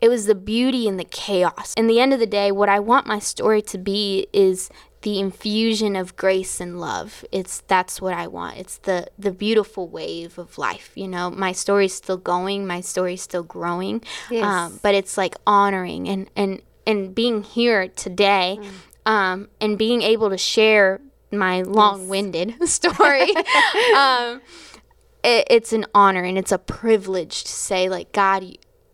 it 0.00 0.08
was 0.08 0.26
the 0.26 0.34
beauty 0.34 0.86
and 0.86 0.98
the 1.00 1.04
chaos. 1.04 1.72
In 1.74 1.86
the 1.86 2.00
end 2.00 2.12
of 2.12 2.20
the 2.20 2.26
day, 2.26 2.52
what 2.52 2.68
I 2.68 2.78
want 2.78 3.06
my 3.06 3.18
story 3.18 3.62
to 3.62 3.78
be 3.78 4.26
is 4.32 4.68
the 5.02 5.18
infusion 5.18 5.96
of 5.96 6.16
grace 6.16 6.60
and 6.60 6.80
love. 6.80 7.24
It's 7.30 7.62
that's 7.66 8.00
what 8.00 8.14
I 8.14 8.26
want. 8.26 8.58
It's 8.58 8.78
the 8.78 9.08
the 9.18 9.30
beautiful 9.30 9.88
wave 9.88 10.38
of 10.38 10.58
life. 10.58 10.92
You 10.94 11.08
know, 11.08 11.30
my 11.30 11.52
story's 11.52 11.94
still 11.94 12.16
going. 12.16 12.66
My 12.66 12.80
story's 12.80 13.22
still 13.22 13.42
growing. 13.42 14.02
Yes. 14.30 14.44
Um, 14.44 14.80
but 14.82 14.94
it's 14.94 15.16
like 15.16 15.34
honoring 15.46 16.08
and 16.08 16.30
and 16.36 16.62
and 16.86 17.14
being 17.14 17.42
here 17.42 17.88
today, 17.88 18.58
mm. 18.60 19.10
um, 19.10 19.48
and 19.60 19.76
being 19.76 20.02
able 20.02 20.30
to 20.30 20.38
share 20.38 21.00
my 21.32 21.62
long-winded 21.62 22.54
yes. 22.60 22.70
story. 22.72 23.34
um, 23.96 24.40
it, 25.24 25.46
it's 25.50 25.72
an 25.72 25.86
honor 25.94 26.22
and 26.22 26.38
it's 26.38 26.52
a 26.52 26.58
privilege 26.58 27.42
to 27.44 27.50
say, 27.50 27.88
like, 27.88 28.12
God, 28.12 28.44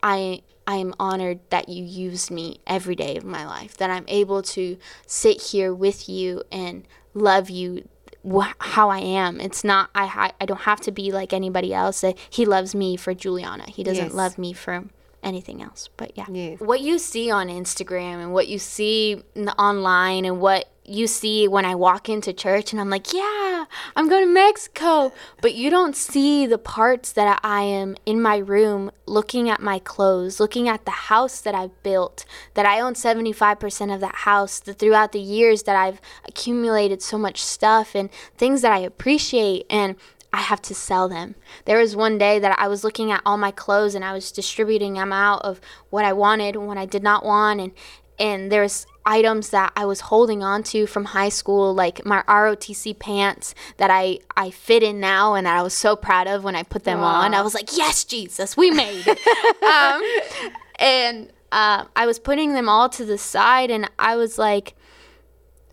I 0.02 0.42
I 0.66 0.76
am 0.76 0.94
honored 0.99 1.40
that 1.50 1.68
you 1.68 1.85
use 1.85 2.30
me 2.30 2.61
every 2.66 2.94
day 2.94 3.16
of 3.16 3.25
my 3.25 3.47
life. 3.47 3.76
That 3.76 3.90
I'm 3.90 4.04
able 4.09 4.42
to 4.42 4.78
sit 5.06 5.40
here 5.40 5.75
with 5.75 6.09
you 6.09 6.42
and 6.50 6.87
love 7.14 7.50
you 7.50 7.88
wh- 8.28 8.52
how 8.59 8.90
I 8.90 8.99
am. 8.99 9.40
It's 9.40 9.64
not 9.64 9.90
I 9.94 10.06
ha- 10.06 10.32
I 10.40 10.47
don't 10.47 10.62
have 10.62 10.80
to 10.82 10.92
be 10.92 11.12
like 11.12 11.32
anybody 11.32 11.75
else. 11.75 12.04
He 12.30 12.44
loves 12.44 12.75
me 12.75 12.97
for 12.97 13.14
Juliana. 13.14 13.64
He 13.68 13.82
doesn't 13.82 14.06
yes. 14.06 14.14
love 14.14 14.38
me 14.38 14.52
for 14.52 14.85
anything 15.23 15.62
else. 15.62 15.88
But 15.97 16.16
yeah. 16.16 16.26
Yes. 16.30 16.61
What 16.61 16.80
you 16.80 16.99
see 16.99 17.30
on 17.30 17.49
Instagram 17.49 18.23
and 18.23 18.32
what 18.32 18.49
you 18.49 18.59
see 18.59 19.23
online 19.59 20.25
and 20.25 20.40
what 20.40 20.68
you 20.92 21.06
see 21.06 21.49
when 21.49 21.64
I 21.64 21.75
walk 21.75 22.08
into 22.08 22.32
church 22.32 22.72
and 22.72 22.80
I'm 22.80 22.90
like, 22.90 23.12
yeah, 23.12 23.64
I'm 23.96 24.08
going 24.08 24.26
to 24.26 24.32
Mexico. 24.32 25.12
But 25.40 25.54
you 25.54 25.70
don't 25.70 25.96
see 25.96 26.46
the 26.46 26.58
parts 26.58 27.12
that 27.12 27.40
I 27.42 27.62
am 27.62 27.96
in 28.06 28.20
my 28.20 28.38
room 28.38 28.90
looking 29.06 29.49
at 29.49 29.61
my 29.61 29.78
clothes, 29.78 30.40
looking 30.40 30.69
at 30.69 30.84
the 30.84 30.90
house 30.90 31.40
that 31.40 31.54
I've 31.54 31.82
built, 31.82 32.25
that 32.54 32.67
I 32.67 32.80
own 32.80 32.95
75% 32.95 33.95
of 33.95 34.00
that 34.00 34.14
house, 34.17 34.60
that 34.60 34.78
throughout 34.78 35.12
the 35.12 35.21
years 35.21 35.64
that 35.64 35.76
I've 35.76 36.00
accumulated 36.26 37.02
so 37.02 37.19
much 37.19 37.43
stuff 37.43 37.95
and 37.95 38.10
things 38.36 38.62
that 38.62 38.73
I 38.73 38.78
appreciate. 38.78 39.67
And 39.71 39.97
I 40.34 40.40
have 40.40 40.62
to 40.62 40.75
sell 40.75 41.10
them. 41.10 41.34
There 41.67 41.78
was 41.78 41.95
one 41.95 42.17
day 42.17 42.38
that 42.38 42.58
I 42.58 42.67
was 42.67 42.84
looking 42.84 43.12
at 43.12 43.21
all 43.26 43.36
my 43.36 43.50
clothes 43.50 43.95
and 43.95 44.02
I 44.02 44.14
was 44.14 44.32
distributing 44.32 44.95
them 44.95 45.12
out 45.12 45.43
of 45.43 45.60
what 45.90 46.06
I 46.06 46.14
wanted 46.14 46.56
and 46.56 46.67
what 46.67 46.78
I 46.78 46.86
did 46.86 47.02
not 47.02 47.23
want 47.23 47.60
and 47.60 47.73
and 48.18 48.52
there's 48.52 48.86
items 49.04 49.50
that 49.50 49.72
I 49.76 49.84
was 49.84 50.00
holding 50.00 50.42
on 50.42 50.62
to 50.64 50.86
from 50.86 51.06
high 51.06 51.28
school, 51.28 51.75
like 51.75 52.04
my 52.04 52.22
ROTC 52.22 52.98
pants 52.98 53.54
that 53.78 53.90
I, 53.90 54.18
I 54.36 54.50
fit 54.50 54.82
in 54.82 55.00
now 55.00 55.34
and 55.34 55.46
that 55.46 55.56
I 55.56 55.62
was 55.62 55.75
so 55.75 55.96
proud 55.96 56.28
of 56.28 56.44
when 56.44 56.54
I 56.54 56.62
put 56.62 56.84
them 56.84 57.00
wow. 57.00 57.22
on. 57.22 57.34
I 57.34 57.42
was 57.42 57.54
like, 57.54 57.76
yes, 57.76 58.04
Jesus, 58.04 58.56
we 58.56 58.70
made 58.70 59.04
it. 59.06 59.62
um, 59.62 60.52
and 60.78 61.32
uh, 61.50 61.86
I 61.96 62.06
was 62.06 62.18
putting 62.18 62.54
them 62.54 62.68
all 62.68 62.88
to 62.90 63.04
the 63.04 63.18
side 63.18 63.70
and 63.70 63.90
I 63.98 64.16
was 64.16 64.38
like, 64.38 64.75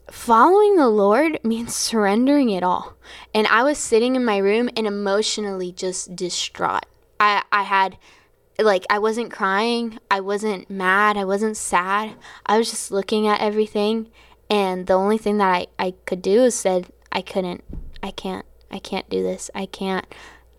following 0.10 0.76
the 0.76 0.90
Lord 0.90 1.40
means 1.44 1.76
surrendering 1.76 2.50
it 2.50 2.64
all. 2.64 2.98
And 3.34 3.46
I 3.48 3.64
was 3.64 3.78
sitting 3.78 4.16
in 4.16 4.26
my 4.26 4.38
room 4.38 4.70
and 4.76 4.88
emotionally 4.88 5.72
just 5.72 6.16
distraught. 6.16 6.86
I, 7.20 7.44
I 7.52 7.64
had 7.64 7.98
like 8.60 8.86
I 8.90 9.00
wasn't 9.00 9.32
crying, 9.32 10.00
I 10.12 10.20
wasn't 10.20 10.70
mad, 10.70 11.18
I 11.18 11.26
wasn't 11.26 11.58
sad. 11.58 12.16
I 12.46 12.58
was 12.58 12.70
just 12.70 12.92
looking 12.92 13.28
at 13.28 13.42
everything 13.42 14.10
and 14.50 14.88
the 14.88 14.94
only 14.94 15.18
thing 15.18 15.38
that 15.38 15.50
I, 15.50 15.68
I 15.78 15.94
could 16.06 16.22
do 16.22 16.44
is 16.44 16.56
said 16.56 16.92
I 17.12 17.22
couldn't 17.22 17.64
I 18.02 18.12
can't 18.12 18.46
I 18.72 18.80
can't 18.80 19.10
do 19.10 19.24
this. 19.24 19.50
I 19.56 19.66
can't 19.66 20.06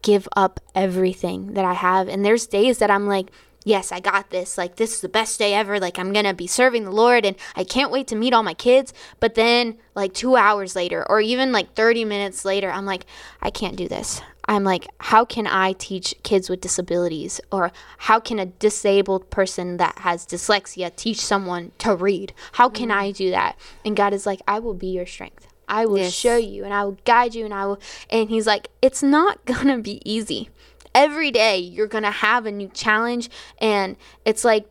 give 0.03 0.29
up 0.37 0.61
everything 0.75 1.55
that 1.55 1.65
I 1.65 1.75
have. 1.75 2.09
And 2.09 2.25
there's 2.25 2.47
days 2.47 2.79
that 2.79 2.91
I'm 2.91 3.07
like, 3.07 3.31
yes, 3.65 3.93
I 3.93 4.01
got 4.01 4.31
this. 4.31 4.57
Like, 4.57 4.77
this 4.77 4.95
is 4.95 5.01
the 5.01 5.09
best 5.09 5.39
day 5.39 5.55
ever. 5.55 5.79
Like, 5.79 5.99
I'm 5.99 6.13
going 6.13 6.25
to 6.25 6.35
be 6.35 6.47
serving 6.47 6.85
the 6.85 6.91
Lord 6.91 7.27
and 7.27 7.37
I 7.55 7.65
can't 7.65 7.91
wait 7.93 8.09
to 8.09 8.17
meet 8.17 8.33
all 8.33 8.43
my 8.43 8.55
kids. 8.55 8.95
But 9.21 9.35
then, 9.35 9.77
like, 9.95 10.15
two 10.15 10.37
hours 10.37 10.75
later, 10.75 11.09
or 11.09 11.21
even 11.21 11.53
like 11.53 11.75
30 11.75 12.05
minutes 12.05 12.45
later, 12.45 12.71
I'm 12.71 12.87
like, 12.87 13.07
I 13.43 13.51
can't 13.51 13.77
do 13.77 13.89
this. 13.89 14.23
I'm 14.51 14.65
like, 14.65 14.89
how 14.99 15.25
can 15.25 15.47
I 15.47 15.75
teach 15.75 16.13
kids 16.25 16.51
with 16.51 16.61
disabilities? 16.61 17.41
Or 17.53 17.71
how 17.99 18.19
can 18.19 18.41
a 18.41 18.47
disabled 18.47 19.31
person 19.31 19.77
that 19.77 20.01
has 20.01 20.27
dyslexia 20.27 20.95
teach 20.97 21.21
someone 21.25 21.71
to 21.79 21.95
read? 21.95 22.33
How 22.55 22.69
can 22.69 22.89
mm. 22.89 22.95
I 22.95 23.13
do 23.13 23.31
that? 23.31 23.57
And 23.85 23.97
God 23.97 24.13
is 24.13 24.27
like, 24.27 24.41
I 24.49 24.59
will 24.59 24.75
be 24.75 24.89
your 24.89 25.07
strength. 25.07 25.47
I 25.69 25.87
will 25.87 25.99
yes. 25.99 26.13
show 26.13 26.37
you 26.37 26.65
and 26.65 26.75
I 26.75 26.83
will 26.83 26.99
guide 27.05 27.37
you 27.37 27.45
and 27.45 27.55
I 27.55 27.65
will 27.67 27.81
and 28.11 28.29
he's 28.29 28.45
like, 28.45 28.67
it's 28.83 29.05
not 29.05 29.45
gonna 29.45 29.79
be 29.79 30.03
easy. 30.05 30.51
Every 30.97 31.31
day 31.31 31.59
you're 31.59 31.87
gonna 31.87 32.11
have 32.11 32.45
a 32.45 32.51
new 32.51 32.69
challenge 32.71 33.31
and 33.59 33.97
it's 34.25 34.45
like 34.45 34.67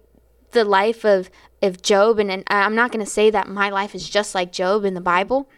the 0.51 0.65
life 0.65 1.05
of 1.05 1.29
of 1.61 1.81
Job 1.81 2.19
and, 2.19 2.29
and 2.29 2.43
I'm 2.49 2.75
not 2.75 2.91
gonna 2.91 3.05
say 3.05 3.29
that 3.31 3.47
my 3.47 3.69
life 3.69 3.95
is 3.95 4.09
just 4.09 4.35
like 4.35 4.51
Job 4.51 4.83
in 4.83 4.93
the 4.93 4.99
Bible 4.99 5.49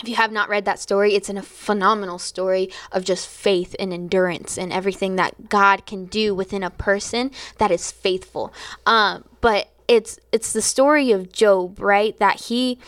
if 0.00 0.08
you 0.08 0.16
have 0.16 0.32
not 0.32 0.48
read 0.48 0.64
that 0.64 0.78
story, 0.78 1.14
it's 1.14 1.28
in 1.28 1.38
a 1.38 1.42
phenomenal 1.42 2.18
story 2.18 2.70
of 2.90 3.04
just 3.04 3.28
faith 3.28 3.76
and 3.78 3.92
endurance 3.92 4.58
and 4.58 4.72
everything 4.72 5.16
that 5.16 5.48
God 5.48 5.86
can 5.86 6.06
do 6.06 6.34
within 6.34 6.62
a 6.62 6.70
person 6.70 7.30
that 7.58 7.70
is 7.70 7.92
faithful. 7.92 8.52
Um, 8.86 9.24
but 9.40 9.70
it's 9.86 10.18
it's 10.32 10.52
the 10.52 10.62
story 10.62 11.12
of 11.12 11.32
Job, 11.32 11.78
right? 11.80 12.18
That 12.18 12.42
he 12.42 12.78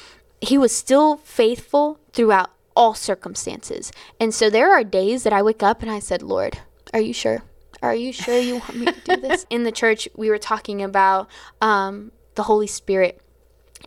he 0.40 0.58
was 0.58 0.74
still 0.74 1.18
faithful 1.18 2.00
throughout 2.12 2.50
all 2.74 2.94
circumstances. 2.94 3.92
And 4.20 4.34
so 4.34 4.50
there 4.50 4.72
are 4.72 4.84
days 4.84 5.22
that 5.22 5.32
I 5.32 5.42
wake 5.42 5.62
up 5.62 5.82
and 5.82 5.90
I 5.90 5.98
said, 5.98 6.22
Lord, 6.22 6.58
are 6.92 7.00
you 7.00 7.12
sure? 7.12 7.42
Are 7.82 7.94
you 7.94 8.12
sure 8.12 8.38
you 8.38 8.54
want 8.54 8.76
me 8.76 8.86
to 8.86 9.00
do 9.04 9.16
this? 9.16 9.46
In 9.50 9.64
the 9.64 9.72
church, 9.72 10.08
we 10.16 10.30
were 10.30 10.38
talking 10.38 10.82
about 10.82 11.28
um, 11.60 12.12
the 12.34 12.44
Holy 12.44 12.66
Spirit 12.66 13.20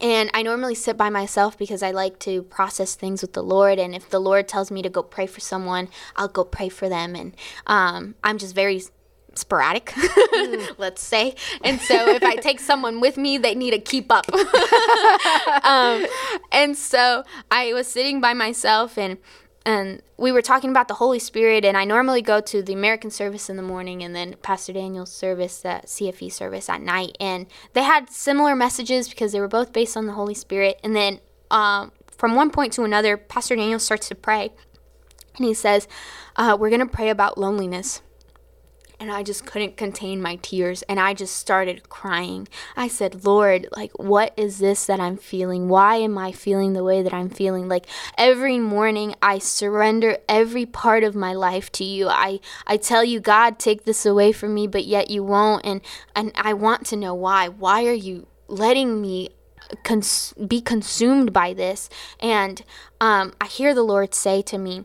and 0.02 0.30
I 0.34 0.44
normally 0.44 0.76
sit 0.76 0.98
by 0.98 1.10
myself 1.10 1.58
because 1.58 1.84
I 1.84 1.92
like 1.92 2.20
to 2.20 2.44
process 2.44 2.96
things 2.96 3.22
with 3.22 3.34
the 3.34 3.44
Lord. 3.44 3.80
And 3.80 3.96
if 3.96 4.10
the 4.10 4.20
Lord 4.20 4.48
tells 4.48 4.72
me 4.72 4.82
to 4.82 4.90
go 4.90 5.04
pray 5.04 5.26
for 5.26 5.40
someone, 5.40 5.90
I'll 6.16 6.28
go 6.28 6.44
pray 6.44 6.70
for 6.70 6.88
them. 6.88 7.16
And 7.16 7.36
um, 7.68 8.16
I'm 8.24 8.38
just 8.38 8.56
very 8.56 8.82
sporadic, 9.36 9.88
mm. 9.88 10.70
let's 10.78 11.02
say. 11.02 11.36
And 11.64 11.80
so 11.80 12.10
if 12.10 12.24
I 12.24 12.36
take 12.36 12.60
someone 12.60 13.00
with 13.02 13.18
me, 13.18 13.38
they 13.38 13.56
need 13.56 13.72
to 13.72 13.80
keep 13.80 14.12
up. 14.12 14.26
um, 15.64 16.06
and 16.52 16.78
so 16.78 17.24
I 17.50 17.74
was 17.74 17.88
sitting 17.88 18.22
by 18.22 18.34
myself 18.34 18.98
and 18.98 19.18
and 19.70 20.02
we 20.18 20.32
were 20.32 20.42
talking 20.42 20.72
about 20.72 20.88
the 20.88 20.96
Holy 20.96 21.20
Spirit, 21.20 21.64
and 21.64 21.78
I 21.78 21.86
normally 21.86 22.24
go 22.24 22.42
to 22.42 22.64
the 22.64 22.74
American 22.74 23.12
service 23.12 23.52
in 23.52 23.56
the 23.56 23.62
morning 23.62 24.02
and 24.02 24.16
then 24.16 24.36
Pastor 24.42 24.74
Daniel's 24.74 25.12
service, 25.12 25.62
the 25.62 25.82
CFE 25.86 26.32
service 26.32 26.70
at 26.70 26.82
night. 26.82 27.16
And 27.20 27.46
they 27.74 27.84
had 27.84 28.10
similar 28.10 28.56
messages 28.56 29.08
because 29.08 29.32
they 29.32 29.40
were 29.40 29.48
both 29.48 29.72
based 29.72 29.96
on 29.96 30.08
the 30.08 30.14
Holy 30.14 30.34
Spirit. 30.34 30.80
And 30.84 30.96
then 30.96 31.20
um, 31.52 31.92
from 32.18 32.34
one 32.34 32.50
point 32.50 32.74
to 32.74 32.84
another, 32.84 33.16
Pastor 33.16 33.56
Daniel 33.56 33.78
starts 33.78 34.08
to 34.08 34.16
pray. 34.16 34.50
and 35.36 35.46
he 35.46 35.54
says, 35.54 35.88
uh, 36.36 36.58
We're 36.60 36.72
going 36.72 36.80
to 36.80 36.88
pray 36.88 37.12
about 37.12 37.38
loneliness. 37.38 38.02
And 39.02 39.10
I 39.10 39.24
just 39.24 39.46
couldn't 39.46 39.78
contain 39.78 40.22
my 40.22 40.36
tears 40.42 40.82
and 40.84 41.00
I 41.00 41.14
just 41.14 41.38
started 41.38 41.88
crying. 41.88 42.50
I 42.76 42.90
said, 42.90 43.24
Lord, 43.24 43.68
like, 43.72 43.92
what 43.98 44.34
is 44.36 44.60
this 44.60 44.86
that 44.88 45.00
I'm 45.00 45.16
feeling? 45.16 45.70
Why 45.70 45.96
am 45.96 46.18
I 46.18 46.34
feeling 46.34 46.74
the 46.74 46.84
way 46.84 47.02
that 47.02 47.14
I'm 47.14 47.30
feeling? 47.30 47.70
Like, 47.70 47.86
every 48.18 48.60
morning 48.60 49.16
I 49.22 49.40
surrender 49.40 50.18
every 50.28 50.66
part 50.66 51.06
of 51.06 51.16
my 51.16 51.34
life 51.34 51.72
to 51.74 51.86
you. 51.86 52.10
I, 52.10 52.42
I 52.68 52.76
tell 52.76 53.06
you, 53.06 53.22
God, 53.22 53.58
take 53.58 53.86
this 53.86 54.06
away 54.06 54.34
from 54.34 54.54
me, 54.54 54.68
but 54.68 54.84
yet 54.84 55.10
you 55.10 55.24
won't. 55.24 55.66
And, 55.66 55.80
and 56.14 56.34
I 56.36 56.54
want 56.54 56.86
to 56.88 56.98
know 56.98 57.14
why. 57.14 57.48
Why 57.48 57.86
are 57.86 57.94
you 57.94 58.28
letting 58.50 59.02
me 59.02 59.30
cons- 59.86 60.34
be 60.46 60.60
consumed 60.60 61.32
by 61.32 61.54
this? 61.54 61.90
And 62.20 62.64
um, 63.00 63.32
I 63.40 63.46
hear 63.48 63.74
the 63.74 63.84
Lord 63.84 64.14
say 64.14 64.42
to 64.42 64.58
me, 64.58 64.84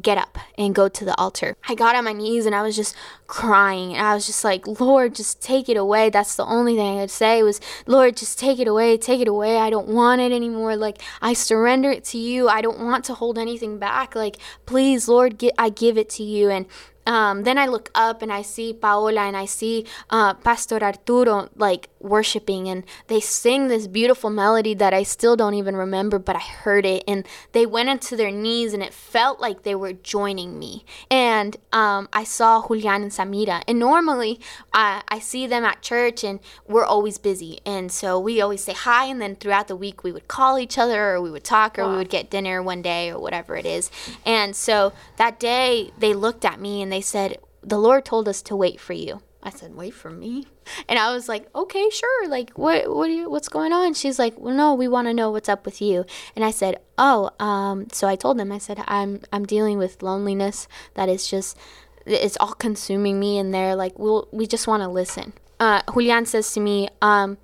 get 0.00 0.18
up 0.18 0.38
and 0.58 0.74
go 0.74 0.88
to 0.88 1.04
the 1.04 1.16
altar. 1.18 1.56
I 1.68 1.74
got 1.74 1.94
on 1.94 2.04
my 2.04 2.12
knees 2.12 2.46
and 2.46 2.54
I 2.54 2.62
was 2.62 2.76
just 2.76 2.94
crying. 3.26 3.94
And 3.94 4.06
I 4.06 4.14
was 4.14 4.26
just 4.26 4.44
like, 4.44 4.66
Lord, 4.80 5.14
just 5.14 5.40
take 5.40 5.68
it 5.68 5.76
away. 5.76 6.10
That's 6.10 6.36
the 6.36 6.44
only 6.44 6.76
thing 6.76 6.98
I 6.98 7.02
could 7.02 7.10
say 7.10 7.42
was, 7.42 7.60
Lord, 7.86 8.16
just 8.16 8.38
take 8.38 8.58
it 8.58 8.68
away. 8.68 8.96
Take 8.96 9.20
it 9.20 9.28
away. 9.28 9.58
I 9.58 9.70
don't 9.70 9.88
want 9.88 10.20
it 10.20 10.32
anymore. 10.32 10.76
Like, 10.76 11.00
I 11.22 11.32
surrender 11.32 11.90
it 11.90 12.04
to 12.06 12.18
you. 12.18 12.48
I 12.48 12.60
don't 12.60 12.80
want 12.80 13.04
to 13.06 13.14
hold 13.14 13.38
anything 13.38 13.78
back. 13.78 14.14
Like, 14.14 14.38
please, 14.66 15.08
Lord, 15.08 15.38
get, 15.38 15.54
I 15.58 15.68
give 15.68 15.96
it 15.96 16.10
to 16.10 16.22
you. 16.22 16.50
And 16.50 16.66
um, 17.06 17.42
then 17.44 17.58
I 17.58 17.66
look 17.66 17.90
up 17.94 18.22
and 18.22 18.32
I 18.32 18.42
see 18.42 18.72
Paola 18.72 19.22
and 19.22 19.36
I 19.36 19.44
see 19.44 19.86
uh, 20.10 20.34
Pastor 20.34 20.82
Arturo 20.82 21.48
like 21.56 21.88
worshiping, 22.00 22.68
and 22.68 22.84
they 23.06 23.20
sing 23.20 23.68
this 23.68 23.86
beautiful 23.86 24.30
melody 24.30 24.74
that 24.74 24.92
I 24.92 25.02
still 25.02 25.36
don't 25.36 25.54
even 25.54 25.76
remember, 25.76 26.18
but 26.18 26.36
I 26.36 26.40
heard 26.40 26.84
it. 26.84 27.02
And 27.08 27.26
they 27.52 27.66
went 27.66 27.88
into 27.88 28.16
their 28.16 28.30
knees, 28.30 28.72
and 28.74 28.82
it 28.82 28.92
felt 28.92 29.40
like 29.40 29.62
they 29.62 29.74
were 29.74 29.92
joining 29.92 30.58
me. 30.58 30.84
And 31.10 31.56
um, 31.72 32.08
I 32.12 32.24
saw 32.24 32.66
Julian 32.66 33.02
and 33.02 33.10
Samira, 33.10 33.62
and 33.66 33.78
normally 33.78 34.40
uh, 34.72 35.00
I 35.08 35.18
see 35.18 35.46
them 35.46 35.64
at 35.64 35.82
church, 35.82 36.24
and 36.24 36.40
we're 36.68 36.84
always 36.84 37.18
busy, 37.18 37.60
and 37.64 37.90
so 37.90 38.18
we 38.20 38.40
always 38.40 38.62
say 38.62 38.74
hi, 38.74 39.06
and 39.06 39.20
then 39.20 39.36
throughout 39.36 39.68
the 39.68 39.76
week 39.76 40.04
we 40.04 40.12
would 40.12 40.28
call 40.28 40.58
each 40.58 40.78
other, 40.78 41.14
or 41.14 41.20
we 41.20 41.30
would 41.30 41.44
talk, 41.44 41.78
or 41.78 41.84
wow. 41.84 41.92
we 41.92 41.96
would 41.96 42.10
get 42.10 42.30
dinner 42.30 42.62
one 42.62 42.82
day, 42.82 43.10
or 43.10 43.18
whatever 43.18 43.56
it 43.56 43.66
is. 43.66 43.90
And 44.26 44.54
so 44.54 44.92
that 45.16 45.40
day 45.40 45.90
they 45.98 46.12
looked 46.12 46.44
at 46.44 46.60
me 46.60 46.82
and 46.82 46.92
they 46.94 47.00
said, 47.00 47.38
The 47.62 47.78
Lord 47.78 48.04
told 48.04 48.28
us 48.28 48.40
to 48.42 48.54
wait 48.54 48.80
for 48.80 48.92
you. 48.92 49.20
I 49.46 49.50
said, 49.50 49.74
"Wait 49.74 49.92
for 49.92 50.10
me," 50.10 50.46
and 50.88 50.98
I 50.98 51.12
was 51.12 51.28
like, 51.28 51.54
"Okay, 51.54 51.90
sure. 51.90 52.28
Like, 52.28 52.56
what, 52.56 52.88
what 52.96 53.10
you, 53.10 53.28
what's 53.28 53.50
going 53.50 53.74
on?" 53.74 53.92
She's 53.92 54.18
like, 54.18 54.38
"Well, 54.38 54.54
no, 54.54 54.72
we 54.72 54.88
want 54.88 55.06
to 55.06 55.12
know 55.12 55.30
what's 55.30 55.50
up 55.50 55.66
with 55.66 55.82
you." 55.82 56.06
And 56.34 56.42
I 56.42 56.50
said, 56.50 56.80
"Oh, 56.96 57.28
um." 57.38 57.88
So 57.92 58.08
I 58.08 58.16
told 58.16 58.38
them, 58.38 58.50
I 58.50 58.56
said, 58.56 58.82
"I'm, 58.86 59.20
I'm 59.34 59.44
dealing 59.44 59.76
with 59.76 60.02
loneliness. 60.02 60.66
That 60.94 61.10
is 61.10 61.28
just, 61.28 61.58
it's 62.06 62.38
all 62.40 62.54
consuming 62.54 63.20
me." 63.20 63.38
And 63.38 63.52
they're 63.52 63.76
like, 63.76 63.98
"Well, 63.98 64.28
we 64.32 64.46
just 64.46 64.66
want 64.66 64.82
to 64.82 64.88
listen." 64.88 65.34
Uh, 65.60 65.82
Julian 65.92 66.24
says 66.24 66.50
to 66.54 66.60
me, 66.60 66.88
um, 67.02 67.36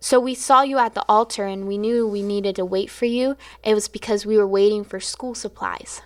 so 0.00 0.20
we 0.20 0.34
saw 0.34 0.62
you 0.62 0.78
at 0.78 0.94
the 0.94 1.04
altar 1.08 1.46
and 1.46 1.66
we 1.66 1.78
knew 1.78 2.06
we 2.06 2.22
needed 2.22 2.56
to 2.56 2.64
wait 2.64 2.90
for 2.90 3.06
you. 3.06 3.36
It 3.64 3.74
was 3.74 3.88
because 3.88 4.26
we 4.26 4.36
were 4.36 4.46
waiting 4.46 4.84
for 4.84 5.00
school 5.00 5.34
supplies 5.34 6.02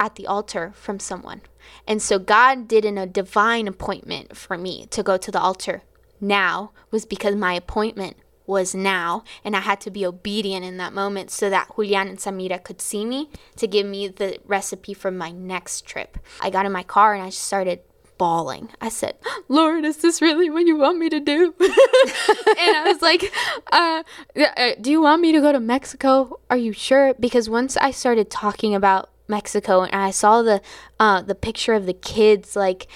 at 0.00 0.16
the 0.16 0.26
altar 0.26 0.72
from 0.74 0.98
someone. 0.98 1.42
And 1.86 2.02
so 2.02 2.18
God 2.18 2.68
did 2.68 2.84
in 2.84 2.98
a 2.98 3.06
divine 3.06 3.68
appointment 3.68 4.36
for 4.36 4.58
me 4.58 4.86
to 4.90 5.02
go 5.02 5.16
to 5.16 5.30
the 5.30 5.40
altar 5.40 5.82
now 6.20 6.72
was 6.90 7.06
because 7.06 7.36
my 7.36 7.54
appointment 7.54 8.16
was 8.46 8.74
now 8.74 9.22
and 9.44 9.54
I 9.54 9.60
had 9.60 9.80
to 9.82 9.90
be 9.90 10.06
obedient 10.06 10.64
in 10.64 10.78
that 10.78 10.94
moment 10.94 11.30
so 11.30 11.50
that 11.50 11.68
Julian 11.76 12.08
and 12.08 12.18
Samira 12.18 12.62
could 12.62 12.80
see 12.80 13.04
me 13.04 13.28
to 13.56 13.66
give 13.66 13.86
me 13.86 14.08
the 14.08 14.38
recipe 14.46 14.94
for 14.94 15.10
my 15.10 15.30
next 15.30 15.84
trip. 15.84 16.18
I 16.40 16.50
got 16.50 16.64
in 16.64 16.72
my 16.72 16.82
car 16.82 17.14
and 17.14 17.22
I 17.22 17.28
just 17.28 17.42
started 17.42 17.80
bawling. 18.16 18.70
I 18.80 18.88
said, 18.88 19.16
Lord, 19.48 19.84
is 19.84 19.98
this 19.98 20.20
really 20.20 20.50
what 20.50 20.66
you 20.66 20.76
want 20.76 20.98
me 20.98 21.08
to 21.10 21.20
do? 21.20 21.54
and 21.60 22.76
I 22.76 22.84
was 22.86 23.02
like, 23.02 23.32
uh, 23.70 24.02
uh, 24.36 24.72
Do 24.80 24.90
you 24.90 25.00
want 25.00 25.22
me 25.22 25.32
to 25.32 25.40
go 25.40 25.52
to 25.52 25.60
Mexico? 25.60 26.40
Are 26.50 26.56
you 26.56 26.72
sure? 26.72 27.14
Because 27.14 27.48
once 27.48 27.76
I 27.76 27.90
started 27.90 28.30
talking 28.30 28.74
about 28.74 29.10
Mexico 29.28 29.82
and 29.82 29.94
I 29.94 30.10
saw 30.10 30.42
the 30.42 30.60
uh, 30.98 31.22
the 31.22 31.34
picture 31.34 31.74
of 31.74 31.86
the 31.86 31.92
kids 31.92 32.56
like 32.56 32.88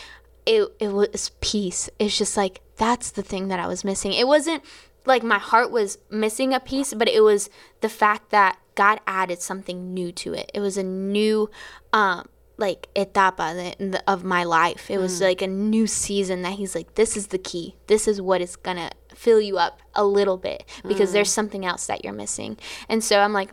it 0.47 0.69
it 0.81 0.89
was 0.89 1.31
peace. 1.41 1.89
It's 1.99 2.17
just 2.17 2.37
like 2.37 2.61
that's 2.77 3.11
the 3.11 3.23
thing 3.23 3.49
that 3.49 3.61
I 3.61 3.67
was 3.67 3.85
missing. 3.85 4.13
It 4.13 4.27
wasn't 4.27 4.65
like 5.05 5.23
my 5.23 5.39
heart 5.39 5.71
was 5.71 5.99
missing 6.11 6.55
a 6.55 6.61
piece, 6.61 6.95
but 6.95 7.09
it 7.09 7.23
was 7.23 7.51
the 7.81 7.89
fact 7.89 8.31
that 8.31 8.59
God 8.75 9.01
added 9.07 9.41
something 9.41 9.93
new 9.93 10.13
to 10.13 10.33
it. 10.35 10.51
It 10.55 10.61
was 10.61 10.77
a 10.77 10.83
new 10.83 11.51
um 11.93 12.29
like 12.59 12.89
etapa 12.97 13.75
of 14.07 14.25
my 14.25 14.45
life. 14.45 14.91
It 14.91 14.99
was 14.99 15.21
mm. 15.21 15.25
like 15.25 15.43
a 15.43 15.47
new 15.47 15.87
season 15.87 16.43
that 16.43 16.55
he's 16.55 16.75
like 16.75 16.95
this 16.95 17.17
is 17.17 17.29
the 17.29 17.39
key. 17.39 17.77
This 17.87 18.07
is 18.07 18.21
what 18.21 18.41
is 18.41 18.57
going 18.57 18.77
to 18.77 18.91
fill 19.15 19.41
you 19.41 19.59
up 19.59 19.81
a 19.95 20.05
little 20.05 20.37
bit 20.37 20.65
because 20.87 21.11
mm. 21.11 21.13
there's 21.15 21.33
something 21.33 21.65
else 21.65 21.87
that 21.87 22.05
you're 22.05 22.13
missing. 22.13 22.57
And 22.89 23.03
so 23.03 23.21
I'm 23.21 23.33
like, 23.33 23.51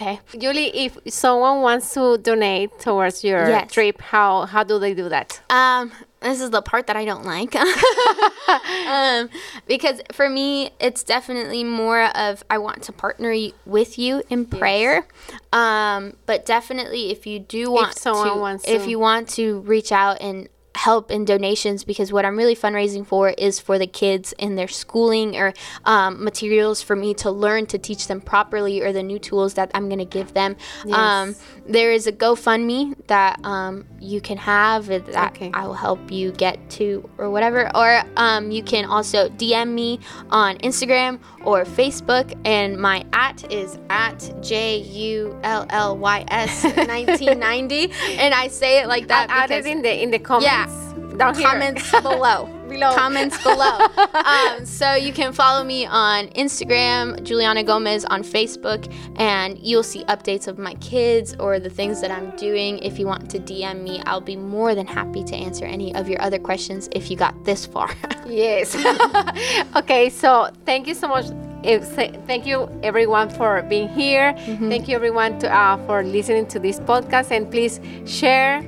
Okay. 0.00 0.20
Julie, 0.38 0.70
if 0.86 0.96
someone 1.08 1.60
wants 1.60 1.92
to 1.94 2.18
donate 2.18 2.78
towards 2.78 3.24
your 3.24 3.48
yes. 3.48 3.72
trip, 3.72 4.00
how 4.00 4.46
how 4.46 4.62
do 4.62 4.78
they 4.78 4.94
do 4.94 5.08
that? 5.08 5.40
Um, 5.50 5.90
this 6.20 6.40
is 6.40 6.50
the 6.50 6.62
part 6.62 6.86
that 6.86 6.96
I 6.96 7.04
don't 7.04 7.24
like. 7.24 7.56
um, 8.86 9.28
because 9.66 10.00
for 10.12 10.28
me, 10.28 10.70
it's 10.78 11.02
definitely 11.02 11.64
more 11.64 12.16
of 12.16 12.44
I 12.48 12.58
want 12.58 12.84
to 12.84 12.92
partner 12.92 13.34
with 13.66 13.98
you 13.98 14.22
in 14.30 14.46
prayer. 14.46 15.04
Yes. 15.30 15.40
Um, 15.52 16.14
but 16.26 16.46
definitely, 16.46 17.10
if 17.10 17.26
you 17.26 17.40
do 17.40 17.72
want 17.72 17.96
if 17.96 17.98
someone 17.98 18.34
to, 18.34 18.40
wants 18.40 18.68
if 18.68 18.86
you 18.86 19.00
want 19.00 19.28
to 19.30 19.60
reach 19.60 19.90
out 19.90 20.20
and 20.20 20.48
help 20.78 21.10
and 21.10 21.26
donations 21.26 21.82
because 21.82 22.12
what 22.12 22.24
I'm 22.24 22.36
really 22.36 22.54
fundraising 22.54 23.04
for 23.04 23.30
is 23.30 23.58
for 23.58 23.78
the 23.78 23.86
kids 23.86 24.32
in 24.38 24.54
their 24.54 24.68
schooling 24.68 25.36
or 25.36 25.52
um, 25.84 26.22
materials 26.22 26.80
for 26.82 26.94
me 26.94 27.14
to 27.14 27.32
learn 27.32 27.66
to 27.66 27.78
teach 27.78 28.06
them 28.06 28.20
properly 28.20 28.80
or 28.80 28.92
the 28.92 29.02
new 29.02 29.18
tools 29.18 29.54
that 29.54 29.72
I'm 29.74 29.88
going 29.88 29.98
to 29.98 30.04
give 30.04 30.34
them. 30.34 30.56
Yes. 30.86 30.96
Um, 30.96 31.34
there 31.66 31.90
is 31.92 32.06
a 32.06 32.12
GoFundMe 32.12 32.94
that 33.08 33.44
um, 33.44 33.86
you 34.00 34.20
can 34.20 34.38
have 34.38 34.86
that 34.86 35.32
okay. 35.32 35.50
I 35.52 35.66
will 35.66 35.74
help 35.74 36.10
you 36.10 36.30
get 36.32 36.70
to 36.70 37.08
or 37.18 37.28
whatever. 37.28 37.70
Or 37.76 38.02
um, 38.16 38.50
you 38.50 38.62
can 38.62 38.84
also 38.84 39.28
DM 39.30 39.72
me 39.72 40.00
on 40.30 40.58
Instagram 40.58 41.18
or 41.44 41.64
Facebook, 41.64 42.38
and 42.44 42.78
my 42.78 43.04
at 43.12 43.50
is 43.52 43.78
at 43.90 44.18
J 44.42 44.78
U 44.78 45.38
L 45.42 45.66
L 45.70 45.96
Y 45.98 46.24
S 46.28 46.64
1990, 46.64 47.92
and 48.18 48.34
I 48.34 48.48
say 48.48 48.80
it 48.82 48.88
like 48.88 49.08
that. 49.08 49.30
I'll 49.30 49.44
add 49.44 49.50
it 49.50 49.66
in 49.66 49.82
the 49.82 50.02
in 50.02 50.10
the 50.10 50.18
comments. 50.18 50.46
Yeah, 50.46 50.67
down 51.18 51.34
comments 51.34 51.90
below. 51.90 52.46
below. 52.68 52.94
Comments 52.94 53.42
below. 53.42 53.78
um, 54.14 54.64
so 54.64 54.94
you 54.94 55.12
can 55.12 55.32
follow 55.32 55.64
me 55.64 55.86
on 55.86 56.28
Instagram, 56.28 57.22
Juliana 57.22 57.64
Gomez 57.64 58.04
on 58.04 58.22
Facebook, 58.22 58.92
and 59.16 59.58
you'll 59.58 59.82
see 59.82 60.04
updates 60.04 60.46
of 60.46 60.58
my 60.58 60.74
kids 60.74 61.34
or 61.40 61.58
the 61.58 61.70
things 61.70 62.00
that 62.00 62.10
I'm 62.10 62.30
doing. 62.36 62.78
If 62.78 62.98
you 62.98 63.06
want 63.06 63.30
to 63.30 63.38
DM 63.38 63.82
me, 63.82 64.00
I'll 64.06 64.20
be 64.20 64.36
more 64.36 64.74
than 64.74 64.86
happy 64.86 65.24
to 65.24 65.34
answer 65.34 65.64
any 65.64 65.94
of 65.94 66.08
your 66.08 66.20
other 66.22 66.38
questions 66.38 66.88
if 66.92 67.10
you 67.10 67.16
got 67.16 67.44
this 67.44 67.66
far. 67.66 67.90
yes. 68.26 68.76
okay, 69.76 70.08
so 70.10 70.50
thank 70.64 70.86
you 70.86 70.94
so 70.94 71.08
much 71.08 71.26
thank 71.62 72.46
you 72.46 72.68
everyone 72.84 73.28
for 73.28 73.62
being 73.62 73.88
here. 73.88 74.32
Mm-hmm. 74.32 74.68
Thank 74.68 74.88
you 74.88 74.94
everyone 74.94 75.40
to, 75.40 75.52
uh, 75.52 75.84
for 75.86 76.04
listening 76.04 76.46
to 76.46 76.60
this 76.60 76.78
podcast, 76.78 77.32
and 77.32 77.50
please 77.50 77.80
share 78.06 78.64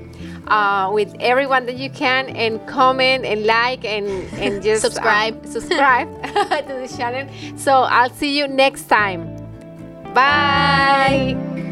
uh, 0.49 0.91
with 0.93 1.15
everyone 1.21 1.67
that 1.67 1.77
you 1.77 1.91
can 1.91 2.29
and 2.31 2.65
comment 2.67 3.25
and 3.25 3.47
like 3.47 3.85
and, 3.85 4.09
and 4.35 4.63
just 4.69 4.83
subscribe 4.83 5.35
um, 5.45 5.51
subscribe 5.51 6.09
to 6.25 6.87
the 6.87 6.95
channel 6.97 7.29
so 7.57 7.83
i'll 7.83 8.11
see 8.11 8.37
you 8.37 8.49
next 8.49 8.85
time 8.85 9.25
bye. 10.15 11.37
bye. 11.37 11.70